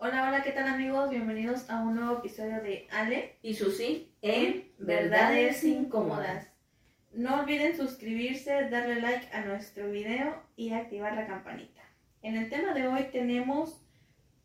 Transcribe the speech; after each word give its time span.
Hola, 0.00 0.28
hola, 0.28 0.44
¿qué 0.44 0.52
tal 0.52 0.68
amigos? 0.68 1.10
Bienvenidos 1.10 1.68
a 1.68 1.82
un 1.82 1.96
nuevo 1.96 2.18
episodio 2.18 2.62
de 2.62 2.86
Ale 2.92 3.34
y 3.42 3.54
Susi 3.54 4.14
en 4.22 4.70
Verdades 4.78 5.64
Incómodas. 5.64 6.46
No 7.12 7.40
olviden 7.40 7.76
suscribirse, 7.76 8.68
darle 8.70 9.00
like 9.00 9.26
a 9.32 9.44
nuestro 9.44 9.90
video 9.90 10.40
y 10.54 10.72
activar 10.72 11.16
la 11.16 11.26
campanita. 11.26 11.82
En 12.22 12.36
el 12.36 12.48
tema 12.48 12.74
de 12.74 12.86
hoy 12.86 13.08
tenemos 13.10 13.82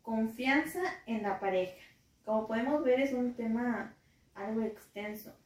confianza 0.02 0.82
en 1.06 1.22
la 1.22 1.38
pareja. 1.38 1.80
Como 2.24 2.48
podemos 2.48 2.82
ver 2.82 2.98
es 2.98 3.12
un 3.12 3.34
tema 3.34 3.94
algo 4.34 4.60
extenso, 4.62 5.36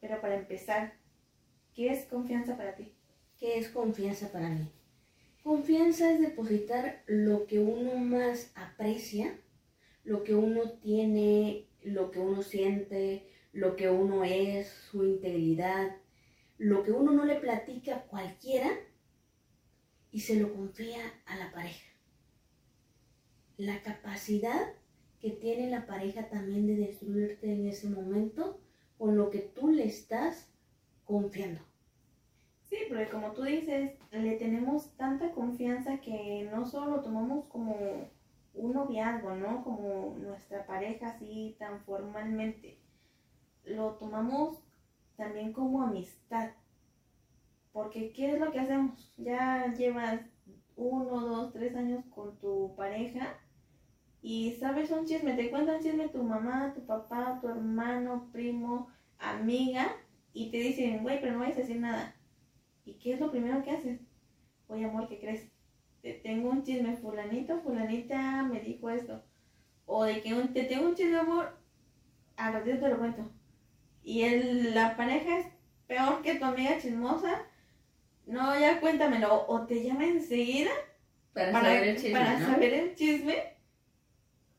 pero 0.00 0.20
para 0.20 0.36
empezar, 0.36 0.92
¿qué 1.74 1.90
es 1.90 2.04
confianza 2.04 2.56
para 2.56 2.76
ti? 2.76 2.94
¿Qué 3.36 3.58
es 3.58 3.68
confianza 3.68 4.30
para 4.30 4.48
mí? 4.48 4.70
Confianza 5.42 6.12
es 6.12 6.20
depositar 6.20 7.02
lo 7.06 7.46
que 7.46 7.60
uno 7.60 7.96
más 7.96 8.52
aprecia, 8.54 9.38
lo 10.04 10.22
que 10.22 10.34
uno 10.34 10.72
tiene, 10.82 11.66
lo 11.82 12.10
que 12.10 12.18
uno 12.18 12.42
siente, 12.42 13.26
lo 13.52 13.74
que 13.74 13.88
uno 13.88 14.22
es, 14.22 14.68
su 14.68 15.02
integridad, 15.02 15.96
lo 16.58 16.82
que 16.82 16.92
uno 16.92 17.12
no 17.12 17.24
le 17.24 17.36
platica 17.36 17.96
a 17.96 18.02
cualquiera 18.02 18.68
y 20.12 20.20
se 20.20 20.38
lo 20.38 20.52
confía 20.54 21.00
a 21.24 21.36
la 21.36 21.50
pareja. 21.52 21.86
La 23.56 23.82
capacidad 23.82 24.74
que 25.20 25.30
tiene 25.30 25.70
la 25.70 25.86
pareja 25.86 26.28
también 26.28 26.66
de 26.66 26.76
destruirte 26.76 27.50
en 27.50 27.66
ese 27.66 27.88
momento 27.88 28.60
con 28.98 29.16
lo 29.16 29.30
que 29.30 29.38
tú 29.38 29.70
le 29.70 29.86
estás 29.86 30.50
confiando. 31.06 31.69
Sí, 32.70 32.76
porque 32.88 33.08
como 33.08 33.32
tú 33.32 33.42
dices, 33.42 33.98
le 34.12 34.36
tenemos 34.36 34.96
tanta 34.96 35.32
confianza 35.32 35.98
que 36.00 36.48
no 36.52 36.64
solo 36.64 36.98
lo 36.98 37.02
tomamos 37.02 37.46
como 37.46 38.08
un 38.54 38.72
noviazgo, 38.72 39.34
¿no? 39.34 39.64
Como 39.64 40.16
nuestra 40.16 40.64
pareja 40.66 41.08
así 41.08 41.56
tan 41.58 41.80
formalmente. 41.80 42.78
Lo 43.64 43.94
tomamos 43.94 44.62
también 45.16 45.52
como 45.52 45.82
amistad. 45.82 46.52
Porque 47.72 48.12
¿qué 48.12 48.34
es 48.34 48.40
lo 48.40 48.52
que 48.52 48.60
hacemos? 48.60 49.12
Ya 49.16 49.74
llevas 49.74 50.20
uno, 50.76 51.20
dos, 51.26 51.52
tres 51.52 51.74
años 51.74 52.04
con 52.14 52.38
tu 52.38 52.74
pareja 52.76 53.36
y 54.22 54.52
sabes 54.60 54.90
un 54.92 55.06
chisme, 55.06 55.34
te 55.34 55.50
cuentan 55.50 55.82
chisme 55.82 56.08
tu 56.08 56.22
mamá, 56.22 56.72
tu 56.74 56.86
papá, 56.86 57.38
tu 57.40 57.48
hermano, 57.48 58.28
primo, 58.32 58.88
amiga 59.18 59.88
y 60.32 60.50
te 60.52 60.58
dicen, 60.58 61.02
güey, 61.02 61.20
pero 61.20 61.32
no 61.32 61.40
vayas 61.40 61.58
a 61.58 61.60
decir 61.62 61.80
nada. 61.80 62.14
¿Y 62.84 62.94
qué 62.94 63.14
es 63.14 63.20
lo 63.20 63.30
primero 63.30 63.62
que 63.62 63.70
haces? 63.70 64.00
Oye, 64.68 64.84
amor, 64.84 65.08
¿qué 65.08 65.18
crees? 65.18 65.48
Te 66.02 66.14
tengo 66.14 66.50
un 66.50 66.62
chisme, 66.62 66.96
fulanito, 66.96 67.60
fulanita 67.60 68.42
me 68.44 68.60
dijo 68.60 68.88
esto. 68.90 69.22
O 69.86 70.04
de 70.04 70.22
que 70.22 70.34
te 70.54 70.64
tengo 70.64 70.88
un 70.88 70.94
chisme, 70.94 71.18
amor, 71.18 71.56
a 72.36 72.50
ratito 72.52 72.78
te 72.78 72.88
lo 72.88 72.98
cuento. 72.98 73.30
Y 74.02 74.22
el, 74.22 74.74
la 74.74 74.96
pareja 74.96 75.38
es 75.38 75.46
peor 75.86 76.22
que 76.22 76.36
tu 76.36 76.44
amiga 76.44 76.78
chismosa. 76.78 77.42
No, 78.26 78.58
ya 78.58 78.80
cuéntamelo. 78.80 79.46
O 79.48 79.66
te 79.66 79.82
llama 79.82 80.06
enseguida 80.06 80.70
para, 81.34 81.52
saber 81.52 81.88
el 81.88 81.96
chisme. 81.96 82.18
Para 82.18 82.38
saber 82.38 82.74
el 82.74 82.94
chisme. 82.94 83.36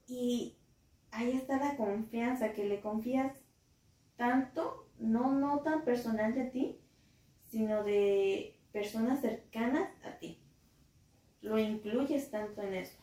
Y 0.07 0.57
ahí 1.11 1.31
está 1.31 1.57
la 1.57 1.77
confianza, 1.77 2.53
que 2.53 2.65
le 2.65 2.81
confías 2.81 3.33
tanto, 4.17 4.89
no, 4.99 5.31
no 5.31 5.59
tan 5.59 5.83
personal 5.83 6.35
de 6.35 6.43
ti, 6.45 6.80
sino 7.51 7.83
de 7.83 8.55
personas 8.71 9.19
cercanas 9.19 9.89
a 10.05 10.17
ti. 10.17 10.39
Lo 11.41 11.59
incluyes 11.59 12.31
tanto 12.31 12.61
en 12.61 12.75
eso. 12.75 12.97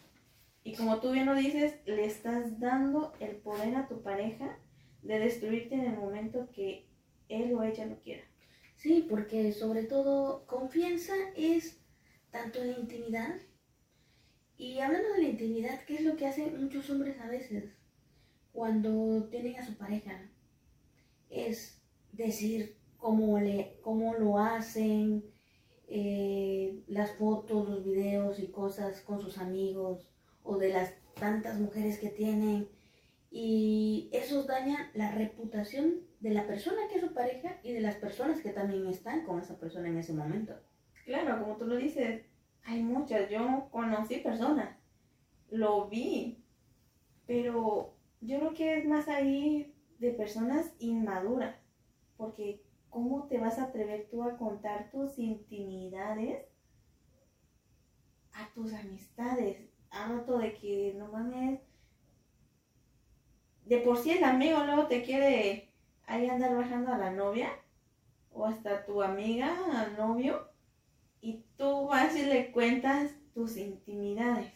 Y 0.65 0.75
como 0.75 1.01
tú 1.01 1.13
bien 1.13 1.27
lo 1.27 1.35
dices, 1.35 1.75
le 1.85 2.07
estás 2.07 2.59
dando 2.59 3.13
el 3.21 3.37
poder 3.37 3.77
a 3.77 3.89
tu 3.89 4.03
pareja 4.03 4.59
de 5.03 5.19
destruirte 5.19 5.75
en 5.75 5.85
el 5.85 5.97
momento 5.97 6.49
que 6.51 6.87
él 7.29 7.53
o 7.53 7.63
ella 7.63 7.85
lo 7.85 8.01
quiera. 8.01 8.23
Sí, 8.77 9.07
porque 9.09 9.53
sobre 9.53 9.85
todo 9.85 10.47
confianza 10.47 11.15
es 11.37 11.79
tanto 12.31 12.65
la 12.65 12.79
intimidad. 12.79 13.37
Y 14.57 14.79
hablando 14.79 15.13
de 15.13 15.23
la 15.23 15.29
intimidad, 15.29 15.85
¿qué 15.85 15.97
es 15.97 16.01
lo 16.03 16.17
que 16.17 16.27
hacen 16.27 16.59
muchos 16.63 16.89
hombres 16.89 17.21
a 17.21 17.29
veces 17.29 17.65
cuando 18.53 19.29
tienen 19.29 19.57
a 19.57 19.67
su 19.67 19.77
pareja? 19.77 20.31
Es 21.29 21.83
decir, 22.13 22.78
cómo, 22.99 23.39
le, 23.39 23.79
cómo 23.83 24.15
lo 24.15 24.39
hacen, 24.39 25.25
eh, 25.89 26.83
las 26.87 27.13
fotos, 27.13 27.69
los 27.69 27.85
videos 27.85 28.39
y 28.41 28.49
cosas 28.49 29.01
con 29.01 29.21
sus 29.21 29.39
amigos 29.39 30.11
o 30.43 30.59
de 30.59 30.71
las 30.71 30.95
tantas 31.15 31.59
mujeres 31.59 31.99
que 31.99 32.11
tienen. 32.11 32.69
Y 33.31 34.11
eso 34.13 34.45
daña 34.45 34.91
la 34.95 35.13
reputación 35.13 36.01
de 36.21 36.31
la 36.31 36.47
persona 36.47 36.89
que 36.89 36.97
es 36.97 37.01
su 37.03 37.15
pareja 37.15 37.59
y 37.63 37.73
de 37.73 37.81
las 37.81 37.97
personas 37.97 38.41
que 38.41 38.51
también 38.51 38.87
están 38.87 39.25
con 39.25 39.41
esa 39.41 39.59
persona 39.59 39.89
en 39.89 39.99
ese 39.99 40.13
momento. 40.13 40.55
Claro, 41.05 41.41
como 41.41 41.57
tú 41.57 41.67
lo 41.67 41.77
dices, 41.77 42.23
hay 42.65 42.83
muchas. 42.83 43.31
Yo 43.31 43.69
conocí 43.71 44.17
personas, 44.17 44.77
lo 45.51 45.89
vi, 45.89 46.45
pero 47.27 47.95
yo 48.21 48.39
creo 48.39 48.55
que 48.55 48.79
es 48.79 48.87
más 48.87 49.09
ahí 49.09 49.75
de 49.99 50.13
personas 50.13 50.73
inmaduras, 50.79 51.57
porque 52.17 52.63
¿cómo 52.91 53.27
te 53.27 53.39
vas 53.39 53.59
a 53.59 53.65
atrever 53.65 54.09
tú 54.11 54.23
a 54.23 54.37
contar 54.37 54.91
tus 54.91 55.19
intimidades 55.19 56.47
a 58.33 58.53
tus 58.55 58.73
amistades? 58.73 59.69
Hablo 59.91 60.39
de 60.39 60.55
que 60.55 60.95
no 60.97 61.09
mames, 61.09 61.61
de 63.65 63.79
por 63.79 63.99
sí 63.99 64.13
el 64.13 64.25
amigo 64.25 64.65
luego 64.65 64.87
te 64.87 65.03
quiere 65.03 65.73
ahí 66.07 66.29
andar 66.29 66.57
bajando 66.57 66.93
a 66.93 66.99
la 66.99 67.11
novia 67.11 67.51
o 68.31 68.47
hasta 68.47 68.85
tu 68.85 69.03
amiga 69.03 69.55
novio 69.99 70.49
y 71.21 71.45
tú 71.57 71.87
vas 71.87 72.17
y 72.17 72.23
le 72.25 72.53
cuentas 72.53 73.13
tus 73.35 73.57
intimidades. 73.57 74.53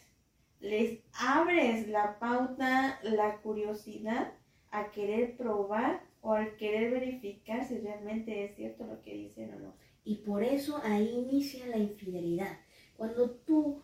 Les 0.59 1.01
abres 1.13 1.87
la 1.89 2.17
pauta, 2.19 2.99
la 3.03 3.37
curiosidad 3.41 4.33
a 4.73 4.89
querer 4.89 5.37
probar 5.37 6.03
o 6.21 6.33
al 6.33 6.55
querer 6.55 6.91
verificar 6.91 7.65
si 7.65 7.77
realmente 7.77 8.43
es 8.43 8.55
cierto 8.55 8.87
lo 8.87 9.01
que 9.03 9.13
dicen 9.13 9.53
o 9.53 9.59
no. 9.59 9.75
Y 10.03 10.15
por 10.17 10.43
eso 10.43 10.81
ahí 10.83 11.09
inicia 11.09 11.67
la 11.67 11.77
infidelidad. 11.77 12.57
Cuando 12.97 13.29
tú 13.29 13.83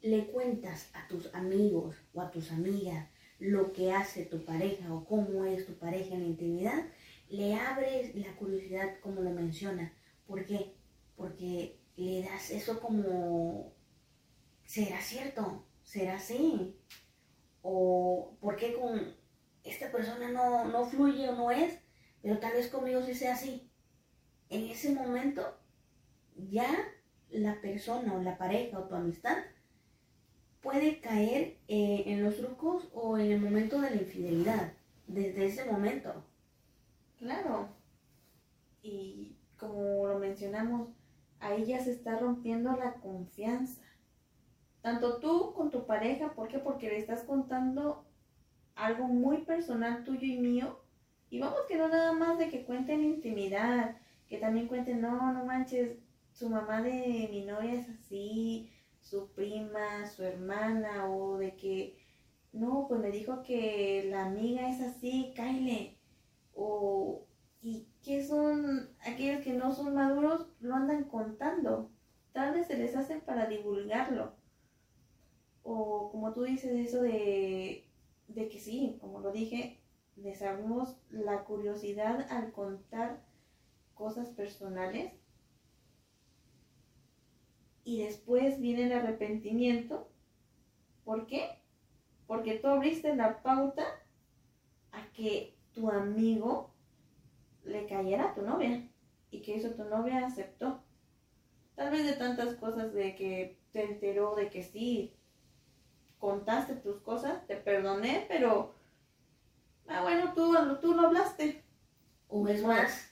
le 0.00 0.26
cuentas 0.28 0.90
a 0.94 1.08
tus 1.08 1.34
amigos 1.34 1.96
o 2.14 2.20
a 2.20 2.30
tus 2.30 2.52
amigas 2.52 3.08
lo 3.40 3.72
que 3.72 3.90
hace 3.90 4.24
tu 4.24 4.44
pareja 4.44 4.94
o 4.94 5.04
cómo 5.04 5.44
es 5.44 5.66
tu 5.66 5.74
pareja 5.74 6.14
en 6.14 6.20
la 6.20 6.28
intimidad, 6.28 6.86
le 7.28 7.54
abres 7.54 8.14
la 8.14 8.32
curiosidad 8.36 9.00
como 9.00 9.22
lo 9.22 9.30
menciona. 9.30 9.92
¿Por 10.28 10.46
qué? 10.46 10.76
Porque 11.16 11.80
le 11.96 12.22
das 12.22 12.52
eso 12.52 12.78
como, 12.78 13.72
¿será 14.64 15.00
cierto? 15.00 15.66
¿Será 15.82 16.14
así? 16.14 16.76
¿O 17.62 18.36
por 18.40 18.54
qué 18.54 18.74
con 18.74 19.20
esta 19.64 19.90
persona 19.90 20.30
no, 20.30 20.64
no 20.64 20.84
fluye 20.86 21.28
o 21.28 21.36
no 21.36 21.50
es, 21.50 21.78
pero 22.22 22.38
tal 22.38 22.52
vez 22.52 22.68
conmigo 22.68 23.02
sí 23.02 23.14
sea 23.14 23.34
así. 23.34 23.70
En 24.48 24.70
ese 24.70 24.94
momento 24.94 25.56
ya 26.36 26.68
la 27.30 27.60
persona 27.60 28.14
o 28.14 28.22
la 28.22 28.36
pareja 28.36 28.78
o 28.78 28.84
tu 28.84 28.94
amistad 28.94 29.38
puede 30.60 31.00
caer 31.00 31.58
eh, 31.68 32.04
en 32.06 32.22
los 32.22 32.36
trucos 32.36 32.88
o 32.92 33.18
en 33.18 33.32
el 33.32 33.40
momento 33.40 33.80
de 33.80 33.90
la 33.90 33.96
infidelidad, 33.96 34.72
desde 35.06 35.46
ese 35.46 35.64
momento. 35.64 36.24
Claro. 37.18 37.68
Y 38.82 39.36
como 39.56 40.06
lo 40.06 40.18
mencionamos, 40.18 40.88
ahí 41.40 41.66
ya 41.66 41.80
se 41.80 41.92
está 41.92 42.18
rompiendo 42.18 42.76
la 42.76 42.94
confianza. 42.94 43.82
Tanto 44.80 45.18
tú 45.18 45.52
con 45.54 45.70
tu 45.70 45.86
pareja, 45.86 46.34
¿por 46.34 46.48
qué? 46.48 46.58
Porque 46.58 46.88
le 46.88 46.98
estás 46.98 47.22
contando 47.22 48.04
algo 48.74 49.06
muy 49.06 49.38
personal 49.38 50.04
tuyo 50.04 50.26
y 50.26 50.38
mío. 50.38 50.80
Y 51.30 51.40
vamos 51.40 51.60
que 51.68 51.76
no 51.76 51.88
nada 51.88 52.12
más 52.12 52.38
de 52.38 52.48
que 52.48 52.64
cuenten 52.64 53.04
intimidad, 53.04 53.96
que 54.28 54.38
también 54.38 54.68
cuenten, 54.68 55.00
no, 55.00 55.32
no 55.32 55.44
manches, 55.44 55.96
su 56.32 56.48
mamá 56.48 56.82
de 56.82 57.28
mi 57.30 57.44
novia 57.44 57.74
es 57.74 57.88
así, 57.88 58.70
su 59.00 59.30
prima, 59.32 60.06
su 60.06 60.22
hermana, 60.22 61.10
o 61.10 61.38
de 61.38 61.54
que, 61.56 61.98
no, 62.52 62.86
pues 62.88 63.00
me 63.00 63.10
dijo 63.10 63.42
que 63.42 64.06
la 64.10 64.26
amiga 64.26 64.68
es 64.68 64.80
así, 64.80 65.32
Kyle. 65.34 65.96
O, 66.54 67.26
y 67.62 67.86
que 68.02 68.24
son 68.24 68.90
aquellos 69.06 69.42
que 69.42 69.52
no 69.52 69.72
son 69.72 69.94
maduros, 69.94 70.46
lo 70.60 70.74
andan 70.74 71.04
contando. 71.04 71.90
Tal 72.32 72.54
vez 72.54 72.66
se 72.66 72.76
les 72.76 72.96
hacen 72.96 73.20
para 73.20 73.46
divulgarlo. 73.46 74.34
O 75.62 76.10
como 76.10 76.32
tú 76.32 76.42
dices, 76.42 76.72
eso 76.72 77.02
de 77.02 77.86
de 78.34 78.48
que 78.48 78.58
sí, 78.58 78.98
como 79.00 79.20
lo 79.20 79.32
dije, 79.32 79.80
les 80.16 80.42
abrimos 80.42 80.96
la 81.10 81.44
curiosidad 81.44 82.26
al 82.30 82.52
contar 82.52 83.24
cosas 83.94 84.28
personales 84.28 85.12
y 87.84 88.02
después 88.04 88.60
viene 88.60 88.84
el 88.84 88.92
arrepentimiento. 88.92 90.08
¿Por 91.04 91.26
qué? 91.26 91.62
porque 92.32 92.54
tú 92.54 92.68
abriste 92.68 93.14
la 93.14 93.42
pauta 93.42 93.84
a 94.90 95.12
que 95.12 95.54
tu 95.74 95.90
amigo 95.90 96.70
le 97.62 97.86
cayera 97.86 98.30
a 98.30 98.34
tu 98.34 98.40
novia. 98.40 98.88
¿Y 99.30 99.42
que 99.42 99.56
eso 99.56 99.74
tu 99.74 99.84
novia 99.84 100.24
aceptó? 100.24 100.82
Tal 101.74 101.90
vez 101.90 102.06
de 102.06 102.14
tantas 102.14 102.54
cosas 102.54 102.94
de 102.94 103.14
que 103.16 103.58
te 103.72 103.84
enteró 103.84 104.34
de 104.34 104.48
que 104.48 104.62
sí, 104.62 105.14
contaste 106.22 106.76
tus 106.76 107.00
cosas, 107.00 107.44
te 107.48 107.56
perdoné, 107.56 108.26
pero, 108.28 108.72
ah, 109.88 110.02
bueno, 110.02 110.32
tú, 110.34 110.54
tú 110.80 110.94
lo 110.94 111.08
hablaste. 111.08 111.64
O 112.28 112.46
es 112.46 112.62
más, 112.62 113.10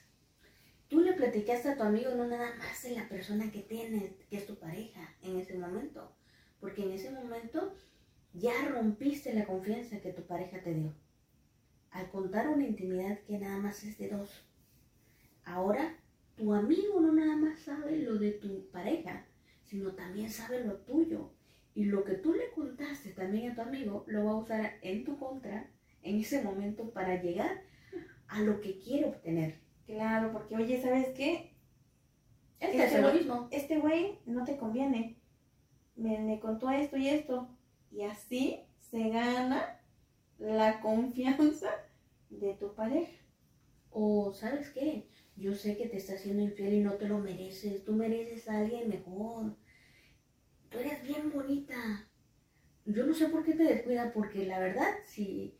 tú 0.87 1.01
le 1.01 1.11
platicaste 1.11 1.67
a 1.67 1.75
tu 1.75 1.83
amigo 1.83 2.11
no 2.15 2.25
nada 2.25 2.55
más 2.55 2.81
de 2.83 2.95
la 2.95 3.09
persona 3.09 3.51
que 3.51 3.63
tienes, 3.63 4.13
que 4.29 4.37
es 4.37 4.47
tu 4.47 4.55
pareja 4.55 5.13
en 5.23 5.37
ese 5.37 5.57
momento, 5.57 6.09
porque 6.61 6.83
en 6.83 6.93
ese 6.93 7.11
momento 7.11 7.75
ya 8.31 8.53
rompiste 8.69 9.33
la 9.33 9.45
confianza 9.45 9.99
que 9.99 10.13
tu 10.13 10.21
pareja 10.21 10.63
te 10.63 10.73
dio. 10.73 10.93
Al 11.89 12.09
contar 12.11 12.47
una 12.47 12.65
intimidad 12.65 13.19
que 13.27 13.37
nada 13.37 13.57
más 13.57 13.83
es 13.83 13.97
de 13.97 14.07
dos. 14.07 14.29
Ahora, 15.43 15.97
tu 16.37 16.53
amigo 16.53 17.01
no 17.01 17.11
nada 17.11 17.35
más 17.35 17.59
sabe 17.59 17.97
lo 17.97 18.17
de 18.17 18.31
tu 18.31 18.69
pareja, 18.69 19.25
sino 19.65 19.91
también 19.95 20.29
sabe 20.29 20.63
lo 20.63 20.77
tuyo. 20.77 21.29
Y 21.73 21.85
lo 21.85 22.03
que 22.03 22.15
tú 22.15 22.33
le 22.33 22.51
contaste 22.51 23.11
también 23.11 23.51
a 23.51 23.55
tu 23.55 23.61
amigo, 23.61 24.03
lo 24.07 24.25
va 24.25 24.31
a 24.31 24.37
usar 24.37 24.73
en 24.81 25.05
tu 25.05 25.17
contra 25.17 25.69
en 26.03 26.19
ese 26.19 26.43
momento 26.43 26.91
para 26.91 27.21
llegar 27.21 27.61
a 28.27 28.41
lo 28.41 28.61
que 28.61 28.79
quiere 28.79 29.05
obtener. 29.05 29.59
Claro, 29.85 30.31
porque 30.31 30.55
oye, 30.55 30.81
¿sabes 30.81 31.09
qué? 31.09 31.53
Este, 32.59 32.83
es 32.83 33.01
lo 33.01 33.13
mismo. 33.13 33.47
Este 33.51 33.79
güey 33.79 34.19
no 34.25 34.43
te 34.45 34.57
conviene. 34.57 35.17
Me, 35.95 36.19
me 36.19 36.39
contó 36.39 36.69
esto 36.69 36.97
y 36.97 37.07
esto. 37.09 37.49
Y 37.91 38.03
así 38.03 38.61
se 38.79 39.09
gana 39.09 39.79
la 40.37 40.79
confianza 40.79 41.69
de 42.29 42.53
tu 42.53 42.73
pareja. 42.73 43.11
O, 43.89 44.33
¿sabes 44.33 44.69
qué? 44.69 45.07
Yo 45.35 45.53
sé 45.55 45.75
que 45.75 45.87
te 45.87 45.97
estás 45.97 46.19
haciendo 46.19 46.43
infiel 46.43 46.73
y 46.73 46.79
no 46.81 46.93
te 46.93 47.07
lo 47.07 47.19
mereces. 47.19 47.83
Tú 47.83 47.93
mereces 47.93 48.47
a 48.47 48.59
alguien 48.59 48.89
mejor. 48.89 49.55
Tú 50.71 50.79
eres 50.79 51.03
bien 51.03 51.31
bonita. 51.31 51.75
Yo 52.85 53.05
no 53.05 53.13
sé 53.13 53.27
por 53.27 53.43
qué 53.43 53.53
te 53.53 53.63
descuida, 53.63 54.11
porque 54.13 54.45
la 54.45 54.57
verdad, 54.57 54.87
si, 55.05 55.57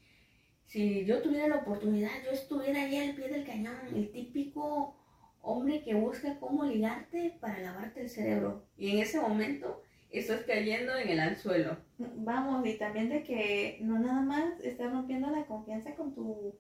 si 0.66 1.06
yo 1.06 1.22
tuviera 1.22 1.50
la 1.50 1.58
oportunidad, 1.58 2.12
yo 2.26 2.32
estuviera 2.32 2.82
ahí 2.82 2.96
al 2.98 3.16
pie 3.16 3.28
del 3.28 3.46
cañón. 3.46 3.76
El 3.94 4.10
típico 4.12 4.96
hombre 5.42 5.84
que 5.84 5.94
busca 5.96 6.40
cómo 6.40 6.64
ligarte 6.64 7.38
para 7.42 7.60
lavarte 7.60 8.02
el 8.02 8.10
cerebro. 8.10 8.66
Y 8.78 8.92
en 8.92 9.00
ese 9.00 9.20
momento 9.20 9.84
estás 10.10 10.44
cayendo 10.44 10.96
en 10.98 11.10
el 11.10 11.20
anzuelo. 11.20 11.78
Vamos, 11.98 12.66
y 12.66 12.78
también 12.78 13.10
de 13.10 13.24
que 13.24 13.80
no 13.82 14.00
nada 14.00 14.22
más 14.22 14.60
estás 14.62 14.92
rompiendo 14.92 15.30
la 15.30 15.46
confianza 15.46 15.94
con 15.96 16.14
tu, 16.14 16.56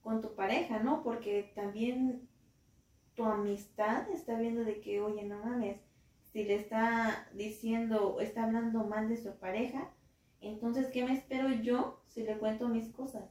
con 0.00 0.20
tu 0.20 0.34
pareja, 0.36 0.78
¿no? 0.78 1.02
Porque 1.02 1.50
también 1.56 2.28
tu 3.14 3.24
amistad 3.24 4.08
está 4.12 4.38
viendo 4.38 4.64
de 4.64 4.80
que, 4.80 5.00
oye, 5.00 5.24
no 5.24 5.38
mames, 5.44 5.78
si 6.36 6.44
le 6.44 6.56
está 6.56 7.26
diciendo, 7.32 8.20
está 8.20 8.44
hablando 8.44 8.84
mal 8.84 9.08
de 9.08 9.16
su 9.16 9.38
pareja, 9.38 9.90
entonces, 10.42 10.88
¿qué 10.88 11.02
me 11.02 11.14
espero 11.14 11.48
yo 11.62 12.02
si 12.08 12.24
le 12.24 12.36
cuento 12.36 12.68
mis 12.68 12.90
cosas? 12.90 13.24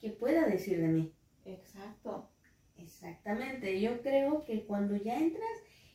Que 0.00 0.10
pueda 0.10 0.48
decir 0.48 0.80
de 0.80 0.88
mí. 0.88 1.14
Exacto. 1.44 2.28
Exactamente. 2.76 3.80
Yo 3.80 4.02
creo 4.02 4.42
que 4.42 4.66
cuando 4.66 4.96
ya 4.96 5.16
entras 5.16 5.44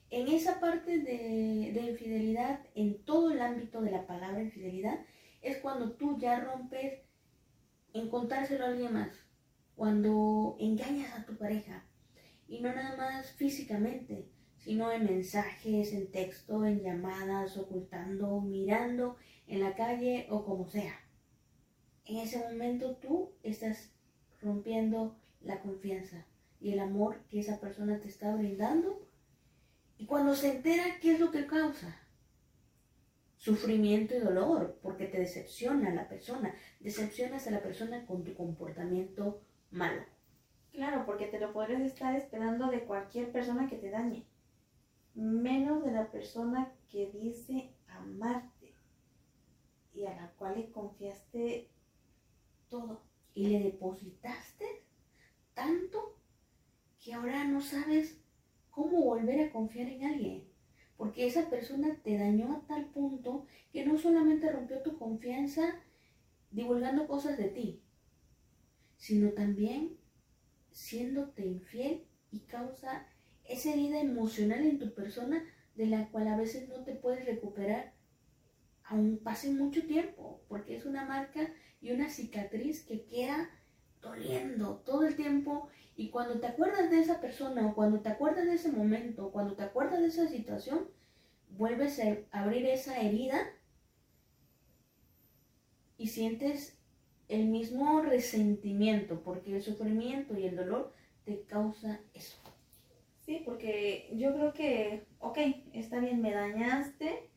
en 0.09 0.29
esa 0.29 0.61
parte 0.61 0.99
de, 0.99 1.73
de, 1.73 1.81
infidelidad, 1.89 2.61
en 2.73 3.03
todo 3.03 3.31
el 3.31 3.41
ámbito 3.41 3.81
de 3.81 3.91
la 3.91 4.07
palabra 4.07 4.41
infidelidad, 4.41 5.01
es 5.41 5.57
cuando 5.57 5.91
tú 5.97 6.17
ya 6.19 6.39
rompes 6.39 7.01
en 7.91 8.07
contárselo 8.07 8.63
a 8.63 8.67
alguien 8.69 8.93
más, 8.93 9.11
cuando 9.75 10.55
engañas 10.61 11.19
a 11.19 11.25
tu 11.25 11.35
pareja, 11.35 11.83
y 12.47 12.61
no 12.61 12.73
nada 12.73 12.95
más 12.95 13.33
físicamente, 13.33 14.29
sino 14.65 14.91
en 14.91 15.05
mensajes, 15.05 15.93
en 15.93 16.11
texto, 16.11 16.65
en 16.65 16.81
llamadas, 16.81 17.55
ocultando, 17.55 18.41
mirando 18.41 19.15
en 19.47 19.61
la 19.61 19.75
calle 19.75 20.25
o 20.31 20.43
como 20.43 20.67
sea. 20.67 20.99
En 22.05 22.17
ese 22.17 22.39
momento 22.39 22.95
tú 22.95 23.31
estás 23.43 23.91
rompiendo 24.41 25.15
la 25.41 25.61
confianza 25.61 26.25
y 26.59 26.73
el 26.73 26.79
amor 26.79 27.19
que 27.29 27.41
esa 27.41 27.59
persona 27.59 27.99
te 27.99 28.07
está 28.07 28.35
brindando. 28.35 29.07
Y 29.99 30.07
cuando 30.07 30.35
se 30.35 30.55
entera, 30.55 30.83
¿qué 30.99 31.13
es 31.13 31.19
lo 31.19 31.31
que 31.31 31.45
causa? 31.45 31.95
Sufrimiento 33.37 34.15
y 34.15 34.19
dolor, 34.19 34.79
porque 34.81 35.05
te 35.05 35.19
decepciona 35.19 35.93
la 35.93 36.09
persona. 36.09 36.55
Decepcionas 36.79 37.45
a 37.45 37.51
la 37.51 37.61
persona 37.61 38.03
con 38.07 38.23
tu 38.23 38.33
comportamiento 38.33 39.43
malo. 39.69 40.01
Claro, 40.71 41.05
porque 41.05 41.27
te 41.27 41.39
lo 41.39 41.53
podrías 41.53 41.81
estar 41.81 42.15
esperando 42.15 42.67
de 42.71 42.83
cualquier 42.83 43.31
persona 43.31 43.69
que 43.69 43.77
te 43.77 43.91
dañe, 43.91 44.25
menos 45.15 45.83
de 45.83 45.91
la 45.91 46.11
persona 46.11 46.71
que 46.89 47.11
dice 47.11 47.73
amarte 47.87 48.75
y 49.93 50.05
a 50.05 50.15
la 50.15 50.31
cual 50.31 50.55
le 50.55 50.71
confiaste 50.71 51.69
todo. 52.69 53.01
Y 53.33 53.47
le 53.47 53.59
depositaste 53.63 54.65
tanto 55.53 56.17
que 56.99 57.13
ahora 57.13 57.45
no 57.45 57.61
sabes 57.61 58.21
cómo 58.69 59.01
volver 59.03 59.41
a 59.41 59.51
confiar 59.51 59.87
en 59.87 60.05
alguien. 60.05 60.47
Porque 60.97 61.27
esa 61.27 61.49
persona 61.49 61.99
te 62.03 62.17
dañó 62.17 62.53
a 62.53 62.67
tal 62.67 62.85
punto 62.85 63.45
que 63.71 63.85
no 63.85 63.97
solamente 63.97 64.51
rompió 64.51 64.81
tu 64.81 64.97
confianza 64.97 65.81
divulgando 66.51 67.07
cosas 67.07 67.37
de 67.37 67.49
ti, 67.49 67.83
sino 68.95 69.31
también 69.31 69.97
siéndote 70.71 71.45
infiel 71.45 72.07
y 72.31 72.41
causa 72.41 73.07
esa 73.47 73.71
herida 73.71 73.99
emocional 73.99 74.63
en 74.65 74.79
tu 74.79 74.93
persona 74.93 75.43
de 75.75 75.87
la 75.87 76.09
cual 76.09 76.27
a 76.27 76.37
veces 76.37 76.69
no 76.69 76.83
te 76.83 76.93
puedes 76.93 77.25
recuperar 77.25 77.93
aún 78.83 79.19
pase 79.23 79.51
mucho 79.51 79.85
tiempo, 79.85 80.41
porque 80.47 80.75
es 80.75 80.85
una 80.85 81.05
marca 81.05 81.51
y 81.81 81.91
una 81.91 82.09
cicatriz 82.09 82.85
que 82.85 83.05
queda 83.05 83.49
doliendo 84.01 84.77
todo 84.85 85.05
el 85.05 85.15
tiempo 85.15 85.69
y 85.97 86.09
cuando 86.09 86.39
te 86.39 86.47
acuerdas 86.47 86.89
de 86.91 86.99
esa 86.99 87.21
persona 87.21 87.67
o 87.67 87.73
cuando 87.73 88.01
te 88.01 88.09
acuerdas 88.09 88.45
de 88.45 88.55
ese 88.55 88.71
momento, 88.71 89.31
cuando 89.31 89.55
te 89.55 89.63
acuerdas 89.63 90.01
de 90.01 90.07
esa 90.07 90.27
situación, 90.27 90.87
vuelves 91.49 91.99
a 91.99 92.17
abrir 92.31 92.65
esa 92.65 92.99
herida 93.01 93.39
y 95.97 96.07
sientes 96.07 96.77
el 97.27 97.45
mismo 97.47 98.01
resentimiento, 98.01 99.21
porque 99.21 99.55
el 99.55 99.63
sufrimiento 99.63 100.37
y 100.37 100.45
el 100.45 100.55
dolor 100.55 100.93
te 101.23 101.41
causa 101.43 101.99
eso. 102.13 102.37
Sí, 103.25 103.41
porque 103.43 104.09
yo 104.15 104.33
creo 104.33 104.53
que, 104.53 105.07
ok, 105.19 105.37
está 105.73 105.99
bien, 105.99 106.21
me 106.21 106.31
dañaste 106.31 107.29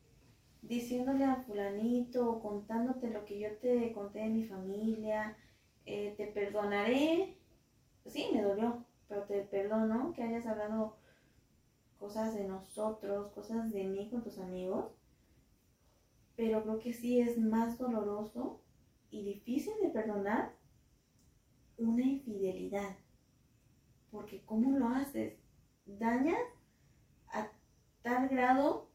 diciéndole 0.61 1.25
a 1.25 1.37
fulanito, 1.37 2.39
contándote 2.41 3.09
lo 3.11 3.25
que 3.25 3.39
yo 3.39 3.57
te 3.59 3.91
conté 3.93 4.19
de 4.19 4.29
mi 4.29 4.45
familia, 4.45 5.37
eh, 5.85 6.13
te 6.17 6.27
perdonaré, 6.27 7.37
sí, 8.07 8.27
me 8.33 8.41
dolió, 8.43 8.85
pero 9.07 9.23
te 9.23 9.41
perdono 9.43 10.13
que 10.13 10.23
hayas 10.23 10.45
hablado 10.47 10.97
cosas 11.99 12.33
de 12.33 12.45
nosotros, 12.45 13.31
cosas 13.33 13.71
de 13.71 13.83
mí 13.83 14.09
con 14.09 14.23
tus 14.23 14.39
amigos, 14.39 14.91
pero 16.35 16.63
creo 16.63 16.79
que 16.79 16.91
sí 16.93 17.19
es 17.21 17.37
más 17.37 17.77
doloroso 17.77 18.59
y 19.11 19.23
difícil 19.23 19.73
de 19.83 19.89
perdonar 19.89 20.53
una 21.79 22.03
infidelidad. 22.03 22.95
Porque 24.11 24.41
¿cómo 24.45 24.77
lo 24.77 24.89
haces? 24.89 25.38
Dañas 25.97 26.39
a 27.27 27.49
tal 28.01 28.27
grado 28.29 28.89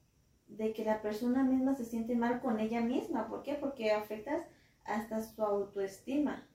de 0.46 0.72
que 0.72 0.84
la 0.84 1.02
persona 1.02 1.42
misma 1.42 1.74
se 1.74 1.84
siente 1.84 2.14
mal 2.14 2.40
con 2.40 2.60
ella 2.60 2.80
misma. 2.80 3.28
¿Por 3.28 3.42
qué? 3.42 3.54
Porque 3.54 3.90
afectas 3.90 4.42
hasta 4.84 5.22
su 5.22 5.42
autoestima. 5.42 6.46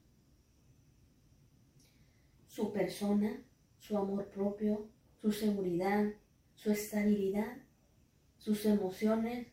Su 2.47 2.71
persona, 2.71 3.43
su 3.79 3.97
amor 3.97 4.29
propio, 4.29 4.89
su 5.21 5.31
seguridad, 5.31 6.05
su 6.55 6.71
estabilidad, 6.71 7.57
sus 8.37 8.65
emociones, 8.65 9.47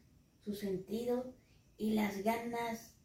sus 0.44 0.60
sentidos 0.60 1.26
y 1.76 1.94
las 1.94 2.22
ganas 2.22 2.96